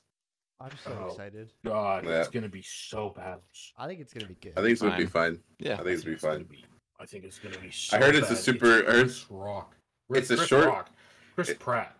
[0.60, 1.06] I'm so Oh.
[1.08, 1.52] excited.
[1.64, 2.20] God, Yeah.
[2.20, 3.40] it's gonna be so bad.
[3.76, 4.52] I think it's gonna be good.
[4.56, 5.34] I think it's gonna be Fine.
[5.36, 5.44] fine.
[5.58, 5.72] yeah.
[5.74, 6.44] I think it's gonna be gonna fine.
[6.44, 6.64] be.
[7.00, 7.70] I think it's gonna be.
[7.72, 8.38] So I heard it's a bad.
[8.38, 9.10] super- I heard-
[10.12, 10.90] Chris it's a Chris short- Rock.
[11.34, 11.96] Chris it- Pratt.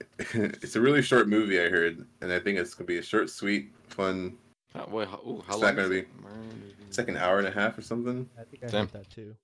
[0.18, 3.30] it's a really short movie, I heard, and I think it's gonna be a short,
[3.30, 4.36] sweet, fun.
[4.74, 6.08] How, wait, how, ooh, how It's long not gonna is be- it?
[6.22, 6.38] Mario.
[6.86, 8.28] It's like an hour and a half or something.
[8.38, 8.88] I think I Damn.
[8.88, 9.34] heard that too.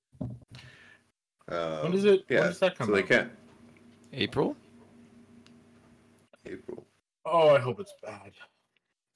[1.48, 2.24] Um, When is it?
[2.28, 3.30] Yeah, when does that come so they can't.
[4.12, 4.56] April.
[6.46, 6.86] April.
[7.26, 8.32] Oh, I hope it's bad.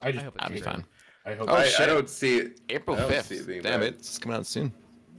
[0.01, 0.85] I I just hope it's I'll fine.
[1.25, 1.49] I hope.
[1.49, 2.61] Oh, I, I don't see it.
[2.69, 3.31] April I don't fifth.
[3.31, 3.89] it being Damn bad.
[3.89, 3.95] it!
[3.95, 4.71] It's coming out soon.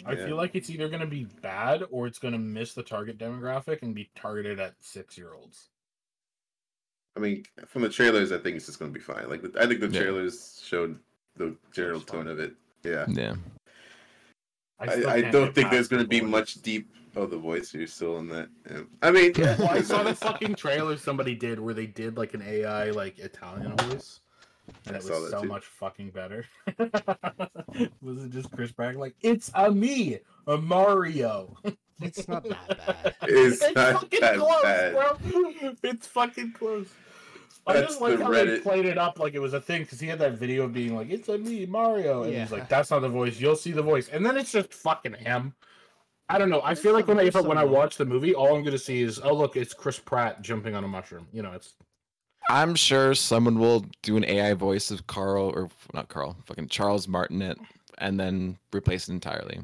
[0.06, 0.26] I Yeah.
[0.26, 3.18] feel like it's either going to be bad or it's going to miss the target
[3.18, 5.68] demographic and be targeted at six year olds.
[7.16, 9.28] I mean, from the trailers, I think it's just gonna be fine.
[9.28, 10.00] Like, I think the Yeah.
[10.02, 10.98] trailers showed
[11.36, 12.54] the general tone of it.
[12.84, 13.04] Yeah.
[13.08, 13.34] Yeah.
[14.78, 16.30] I, still I can't don't think there's going to be voice.
[16.30, 16.88] much deep.
[17.16, 17.74] Oh, the voice.
[17.74, 18.48] You're still in that.
[18.70, 18.82] Yeah.
[19.02, 22.40] I mean, Well, I saw the fucking trailer somebody did where they did like an
[22.42, 24.20] AI like Italian voice,
[24.86, 25.48] and I it saw was that so too.
[25.48, 26.44] much fucking better.
[28.02, 31.56] was it just Chris Pratt like it's a me, a Mario?
[32.02, 33.14] It's not that bad.
[33.24, 34.92] it's it's not fucking that close, bad.
[34.94, 35.74] bro.
[35.82, 36.88] It's fucking close.
[37.66, 40.00] I just like the how they played it up like it was a thing because
[40.00, 42.90] he had that video of being like, "It's a me, Mario," and he's like, "That's
[42.90, 43.38] not the voice.
[43.38, 45.54] You'll see the voice," and then it's just fucking him.
[46.30, 46.62] I don't know.
[46.62, 48.64] I There's feel like when I if, there's when I watch the movie, all I'm
[48.64, 51.74] gonna see is, "Oh, look, it's Chris Pratt jumping on a mushroom." You know, it's
[52.48, 57.06] I'm sure someone will do an AI voice of Carl or not Carl, fucking Charles
[57.06, 57.58] Martinet,
[57.98, 59.60] and then replace it entirely.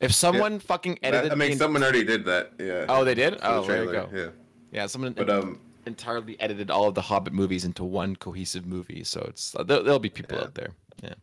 [0.00, 2.52] If someone fucking That- edited, I mean, the someone already did that.
[2.58, 2.86] Yeah.
[2.88, 3.34] oh, they did.
[3.34, 4.08] for the Oh, there you go.
[4.14, 4.28] Yeah.
[4.70, 9.02] Yeah, someone But um, entirely edited all of the Hobbit movies into one cohesive movie.
[9.02, 10.44] So it's uh, there, there'll be people Yeah.
[10.44, 10.68] out there.
[11.02, 11.14] Yeah.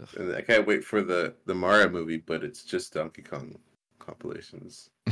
[0.00, 0.34] Ugh.
[0.36, 3.58] I can't wait for the the Mario movie, but it's just Donkey Kong
[3.98, 4.90] compilations.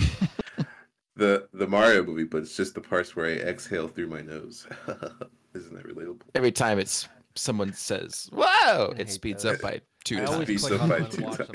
[1.17, 4.67] the the Mario movie, but it's just the parts where I exhale through my nose.
[5.55, 6.23] Isn't that relatable?
[6.35, 9.57] Every time it's someone says "Whoa," I it speeds those.
[9.57, 10.63] up by two I always times.
[10.65, 11.47] Speeds up by two watch them,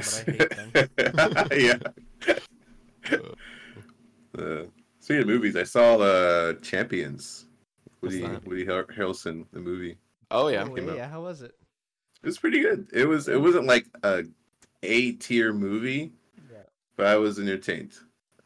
[0.96, 1.82] but I hate
[3.12, 3.18] yeah.
[4.38, 4.64] Uh,
[5.00, 7.46] speaking of movies, I saw uh, Champions.
[8.02, 8.22] Woody?
[8.46, 9.98] Woody Har- Harrelson, the movie.
[10.30, 10.64] Oh yeah.
[10.70, 10.98] Oh, came out.
[10.98, 11.56] yeah, how was it?
[12.22, 12.88] It was pretty good.
[12.94, 13.28] It was.
[13.28, 14.24] It wasn't like a
[14.84, 16.12] A tier movie,
[16.52, 16.58] Yeah.
[16.98, 17.94] but I was entertained.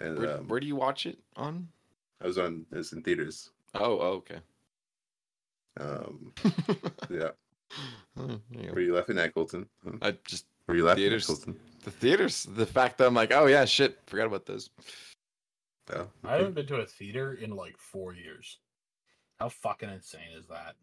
[0.01, 1.67] And Where, um, where do you watch it on?
[2.21, 2.65] I was on.
[2.71, 3.51] It was in theaters.
[3.75, 4.39] Oh, oh okay.
[5.79, 6.33] Um,
[7.09, 7.29] yeah.
[8.17, 8.71] Oh, you.
[8.73, 9.67] Were you laughing at Colton?
[9.83, 9.97] Huh?
[10.01, 11.23] I just Were you laughing Theaters.
[11.23, 11.59] at Colton?
[11.83, 12.43] the theaters.
[12.43, 14.69] The fact that I'm like, oh yeah, shit, forgot about those.
[15.93, 18.59] Oh, I haven't been to a theater in like four years.
[19.39, 20.75] How fucking insane is that?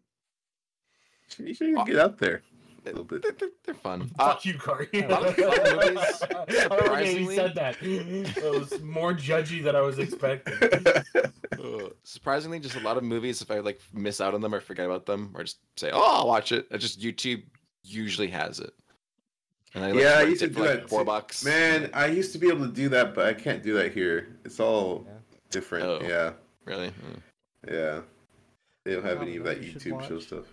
[1.37, 2.58] You should get out there a little bit.
[2.93, 4.09] They're, they're, they're fun.
[4.19, 4.87] Uh, Fuck you, Corey.
[4.93, 5.37] a lot movies.
[5.37, 7.77] I like he Surprisingly- said that.
[7.81, 10.53] It was more judgy than I was expecting.
[11.15, 13.41] uh, surprisingly, just a lot of movies.
[13.41, 16.17] If I like miss out on them or forget about them, or just say, "Oh,
[16.19, 17.43] I'll watch it," it just YouTube
[17.83, 18.73] usually has it.
[19.75, 21.45] And I, like, Yeah, I rent used to do for, like, that four bucks.
[21.45, 24.35] Man, I used to be able to do that, but I can't do that here.
[24.43, 25.13] It's all Yeah.
[25.51, 25.85] different.
[25.85, 25.99] Oh.
[26.01, 26.31] Yeah,
[26.65, 26.87] really?
[26.87, 27.21] Mm.
[27.71, 28.01] yeah.
[28.83, 30.45] They don't have Well, any of that YouTube show stuff.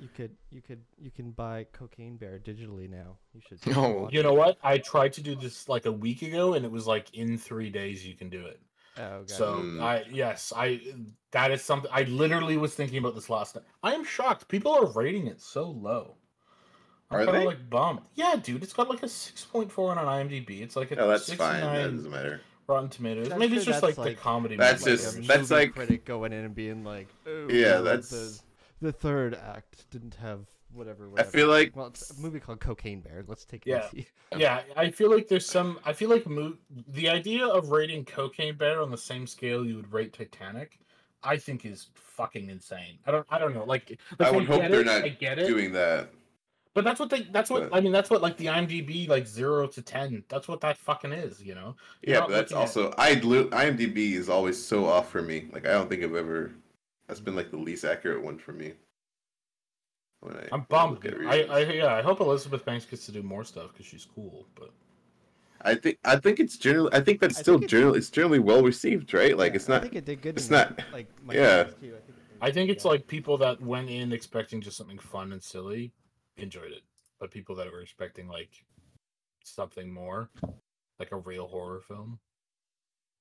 [0.00, 3.16] You could you could you can buy Cocaine Bear digitally now.
[3.34, 3.66] You should.
[3.74, 4.58] No, You know what?
[4.62, 7.70] I tried to do this like a week ago, and it was like in three
[7.70, 8.60] days you can do it.
[8.98, 9.32] Oh, okay.
[9.32, 9.82] So Mm.
[9.82, 10.80] I yes, I
[11.32, 13.64] that is something I literally was thinking about this last night.
[13.82, 14.48] I am shocked.
[14.48, 16.14] People are rating it so low.
[17.10, 17.46] I'm Are kinda they?
[17.46, 18.00] like bummed.
[18.14, 20.60] Yeah, dude, it's got like a six point four on IMDb.
[20.60, 21.74] It's like a Oh, that's 69 fine.
[21.74, 22.40] That doesn't matter.
[22.66, 23.30] Rotten Tomatoes.
[23.32, 24.56] I'm Maybe it's just like, that's, like- the comedy.
[24.56, 24.96] That's movie.
[24.98, 28.42] just- a that's movie like- critic going in and being like, oh, Yeah, well, that's-
[28.80, 30.40] the, the third act didn't have
[30.72, 31.08] whatever.
[31.16, 33.24] I feel like well, it's a movie called Cocaine Bear.
[33.26, 33.86] Let's take it Yeah.
[33.92, 34.06] easy.
[34.36, 35.78] yeah, I feel like there's some.
[35.84, 36.56] I feel like mo-
[36.88, 40.78] the idea of rating Cocaine Bear on the same scale you would rate Titanic,
[41.22, 42.98] I think is fucking insane.
[43.06, 43.26] I don't.
[43.30, 43.64] I don't know.
[43.64, 45.46] Like, like, I would hope they're it, not I get it.
[45.48, 46.10] doing that.
[46.74, 47.22] But that's what they.
[47.22, 47.90] That's what But- I mean.
[47.92, 50.22] That's what like the IMDb like zero to ten.
[50.28, 51.42] That's what that fucking is.
[51.42, 51.74] You know.
[52.02, 55.48] You're Yeah, but that's looking at- also I IMDb is always so off for me.
[55.52, 56.52] Like I don't think I've ever.
[57.08, 58.72] That's been like the least accurate one for me.
[60.20, 60.94] When I, I'm when I bummed.
[60.96, 61.26] look at dude.
[61.26, 61.94] I, I yeah.
[61.94, 64.46] I hope Elizabeth Banks gets to do more stuff because she's cool.
[64.54, 64.70] But
[65.62, 68.10] I think I think it's generally I think that's I still think it- generally it's
[68.10, 69.36] generally well received, right?
[69.36, 69.82] Like Yeah, it's I not.
[69.82, 70.36] think it did good.
[70.36, 71.64] it's not- like my yeah.
[71.66, 71.94] I think,
[72.40, 72.90] I think it's yeah.
[72.92, 75.92] like people that went in expecting just something fun and silly
[76.36, 76.82] enjoyed it,
[77.18, 78.50] but people that were expecting like
[79.44, 80.30] something more,
[81.00, 82.18] like a real horror film.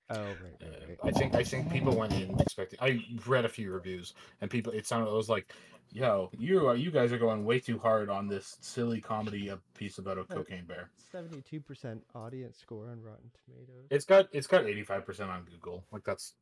[0.09, 0.99] Oh right, Uh, right, right.
[1.03, 2.79] I think I think people went in expecting.
[2.81, 5.51] I read a few reviews, and people it sounded it was like,
[5.91, 9.57] "Yo, you are you guys are going way too hard on this silly comedy uh,
[9.73, 13.87] piece about a cocaine bear." Seventy-two percent audience score on Rotten Tomatoes.
[13.89, 15.83] It's got it's got eighty five percent on Google.
[15.91, 16.35] Like that's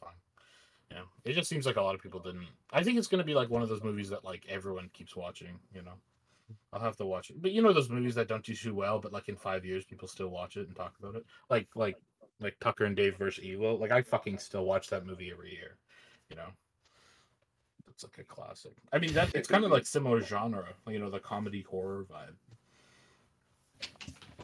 [0.00, 0.12] fine.
[0.92, 2.46] Yeah, it just seems like a lot of people didn't.
[2.72, 5.58] I think it's gonna be like one of those movies that like everyone keeps watching.
[5.74, 5.94] You know,
[6.72, 7.42] I'll have to watch it.
[7.42, 9.84] But you know those movies that don't do too well, but like in five years
[9.84, 11.26] people still watch it and talk about it.
[11.50, 11.96] Like like
[12.40, 13.78] like Tucker and Dale versus Evil.
[13.78, 15.76] Like I fucking still watch that movie every year.
[16.30, 16.48] You know.
[17.88, 18.72] It's like a classic.
[18.92, 22.36] I mean, that it's kind of like similar genre, you know, the comedy horror vibe.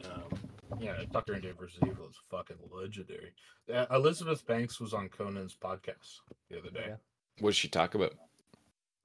[0.04, 3.32] Um, yeah, Tucker and Dale versus Evil is fucking legendary.
[3.72, 6.20] Uh, Elizabeth Banks was on Conan's podcast
[6.50, 6.86] the other day.
[6.88, 6.96] Yeah.
[7.38, 8.14] What did she talk about?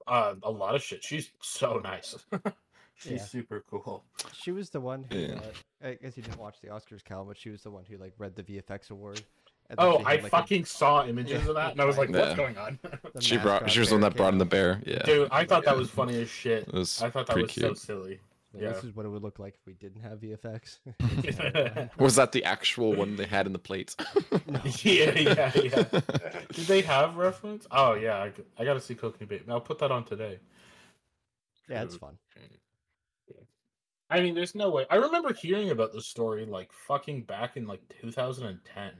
[0.06, 1.04] Uh, a lot of shit.
[1.04, 2.16] She's so nice.
[3.00, 3.18] She's Yeah.
[3.24, 4.04] super cool.
[4.32, 5.16] She was the one who.
[5.18, 5.34] Yeah.
[5.82, 7.96] Uh, I guess you didn't watch the Oscars, Cal, but she was the one who
[7.96, 9.22] like read the VFX award.
[9.70, 11.48] and Oh, I had, like, a- fucking saw images Yeah.
[11.50, 12.78] of that, and I was like, "What's going on?"
[13.20, 13.70] She brought.
[13.70, 14.82] She was the one that brought in the bear.
[14.84, 15.02] Yeah.
[15.04, 16.70] Dude, I thought that was funny as shit.
[16.72, 17.66] Was I thought that was cute.
[17.66, 18.20] so silly.
[18.52, 18.68] Yeah, yeah.
[18.72, 20.80] This is what it would look like if we didn't have VFX.
[22.00, 23.94] Was that the actual one they had in the plates?
[24.82, 25.84] yeah, yeah, yeah.
[26.52, 27.68] Did they have reference?
[27.70, 28.28] Oh yeah,
[28.58, 29.38] I gotta see Cocaine Bear.
[29.48, 30.40] I'll put that on today.
[31.68, 32.18] yeah, it's fun.
[34.10, 34.86] I mean, there's no way.
[34.90, 38.90] I remember hearing about the story like fucking back in like 2010.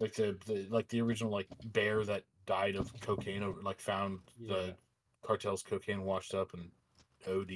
[0.00, 4.20] Like the, the like the original like bear that died of cocaine over like found
[4.38, 4.54] Yeah.
[4.54, 4.76] the
[5.22, 6.70] cartel's cocaine washed up and
[7.28, 7.50] OD.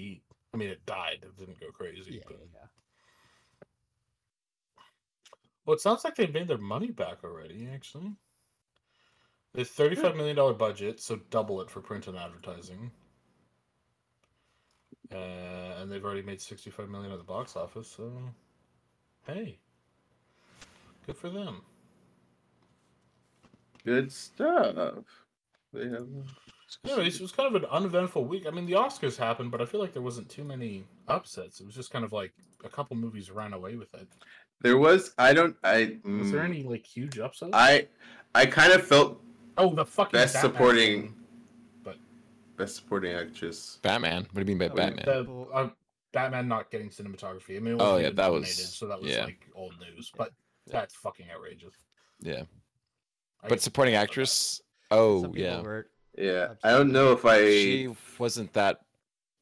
[0.55, 1.19] I mean, it died.
[1.23, 2.15] It didn't go crazy.
[2.17, 2.37] Yeah, but...
[2.53, 2.67] yeah.
[5.65, 7.69] Well, it sounds like they made their money back already.
[7.73, 8.13] Actually,
[9.53, 12.91] the thirty-five million dollar budget, so double it for print and advertising.
[15.13, 17.89] Uh, and they've already made sixty-five million at the box office.
[17.97, 18.13] So,
[19.27, 19.59] hey,
[21.07, 21.63] good for them.
[23.85, 25.05] Good stuff.
[25.73, 26.09] They have.
[26.85, 28.47] Anyways, it was kind of an uneventful week.
[28.47, 31.61] I mean, the Oscars happened, but I feel like there wasn't too many upsets.
[31.61, 34.07] It was just kind of like a couple movies ran away with it.
[34.61, 35.15] There was.
[35.17, 35.57] I don't.
[35.65, 35.97] I.
[36.05, 37.53] Was there mm, any like huge upsets?
[37.55, 37.89] I.
[38.35, 39.23] I kind of felt
[39.57, 41.03] oh, the fucking best Batman supporting.
[41.03, 41.15] thing.
[42.59, 43.79] Best supporting actress.
[43.83, 44.27] Batman.
[44.33, 45.05] What do you mean by Oh, Batman?
[45.07, 45.71] The, uh,
[46.13, 47.57] Batman not getting cinematography.
[47.57, 49.25] I mean, it Oh, yeah, that was- so that was yeah.
[49.25, 50.11] like old news.
[50.17, 50.33] But
[50.67, 51.75] that's fucking outrageous.
[52.21, 52.43] yeah.
[53.43, 54.61] I- But supporting actress.
[54.91, 55.61] Oh yeah.
[55.61, 57.39] were Yeah, I don't know if I.
[57.49, 58.81] She wasn't that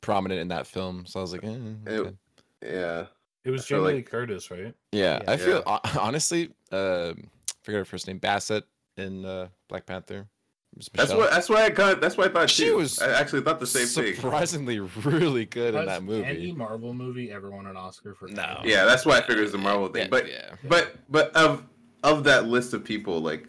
[0.02, 1.56] prominent in that film, so I was like, eh,
[1.86, 2.16] It-
[2.62, 3.06] Yeah,
[3.44, 4.74] it was I Jamie like- Curtis, right?
[4.92, 5.22] yeah.
[5.22, 5.30] Yeah.
[5.32, 7.30] I feel hon- honestly, um,
[7.62, 8.64] forget her first name, Bassett
[8.98, 10.28] in uh, Black Panther.
[10.76, 11.18] Miss that's Michelle.
[11.18, 11.30] what.
[11.30, 12.00] That's why I kind of.
[12.00, 12.76] That's why I thought She too.
[12.76, 14.14] was I actually thought the same thing.
[14.14, 16.24] surprisingly really good in that movie.
[16.26, 18.28] Any Marvel movie ever won an Oscar for?
[18.28, 18.42] No.
[18.42, 18.70] anything?
[18.70, 20.02] Yeah, that's why I figured it was the Marvel thing.
[20.02, 20.54] Yeah, but yeah.
[20.68, 21.64] but but of
[22.02, 23.48] of that list of people, like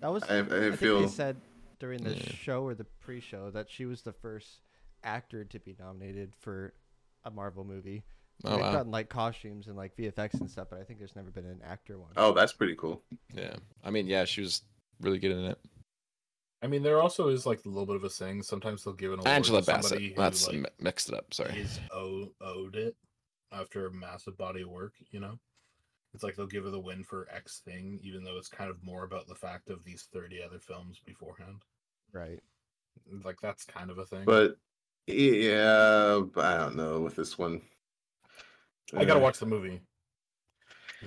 [0.00, 1.36] that was I, I I think feel they said
[1.78, 2.28] during the Yeah.
[2.32, 4.60] show or the pre-show that she was the first
[5.02, 6.74] actor to be nominated for
[7.24, 8.04] a Marvel movie.
[8.44, 8.72] Oh They've wow.
[8.72, 11.60] gotten like costumes and like VFX and stuff, but I think there's never been an
[11.64, 12.10] actor one.
[12.18, 13.02] Oh, that's pretty cool.
[13.32, 13.54] Yeah.
[13.82, 14.60] I mean, yeah, she was
[15.00, 15.58] really good in it.
[16.62, 18.42] I mean, there also is like a little bit of a thing.
[18.42, 20.02] Sometimes they'll give an award Angela to somebody Bassett.
[20.16, 21.32] who That's like, mi- mixed it up.
[21.34, 21.58] Sorry.
[21.60, 22.96] is owed, owed it
[23.52, 24.94] after a massive body of work.
[25.10, 25.38] You know,
[26.14, 28.82] it's like they'll give her the win for X thing, even though it's kind of
[28.82, 31.62] more about the fact of these thirty other films beforehand.
[32.12, 32.40] Right.
[33.24, 34.24] Like that's kind of a thing.
[34.24, 34.56] But
[35.06, 37.60] yeah, I don't know with this one.
[38.96, 39.80] I gotta Uh, watch the movie.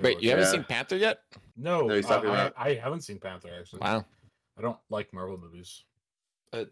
[0.01, 0.51] Wait, you haven't Yeah.
[0.51, 1.21] seen Panther yet?
[1.57, 3.79] No, No, he's I- I, I haven't seen Panther actually.
[3.79, 4.05] Wow.
[4.59, 5.83] I don't like Marvel movies.
[6.51, 6.65] Uh,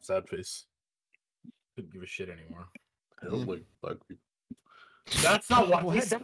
[0.00, 0.64] Sad face.
[1.74, 2.66] Couldn't give a shit anymore.
[3.20, 4.22] I don't like black people.
[5.22, 6.04] That's not what he What?
[6.04, 6.20] said.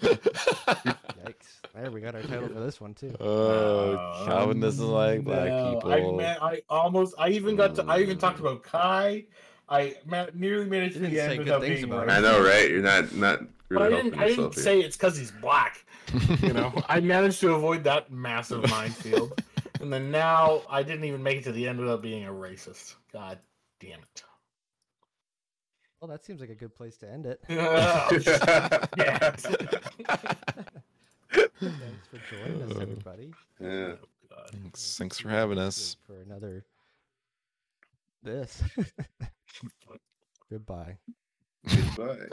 [0.00, 1.34] Yikes.
[1.74, 3.12] There we got our title for this one too.
[3.20, 5.92] oh, Uh, Calvin doesn't like black no, people.
[5.92, 9.24] I, man, I almost, I even got to, I even talked about Kai.
[9.68, 12.18] I ma- nearly made it to the end say good without things being about right.
[12.18, 12.70] I know, right?
[12.70, 14.62] You're not not But really I helping didn't, I yourself didn't here.
[14.64, 15.84] say it's because he's black.
[16.42, 19.40] You know, I managed to avoid that massive minefield,
[19.80, 22.94] and then now I didn't even make it to the end without being a racist.
[23.12, 23.38] God
[23.80, 24.24] damn it!
[26.00, 27.40] Well, that seems like a good place to end it.
[27.50, 28.08] Oh.
[31.60, 33.32] Thanks for joining us, everybody.
[33.60, 33.68] yeah.
[33.68, 33.98] Oh,
[34.28, 34.50] God.
[34.52, 35.96] thanks, thanks for having us.
[36.06, 36.64] For another
[38.24, 38.62] this.
[40.50, 40.96] Goodbye.
[41.68, 42.26] Goodbye.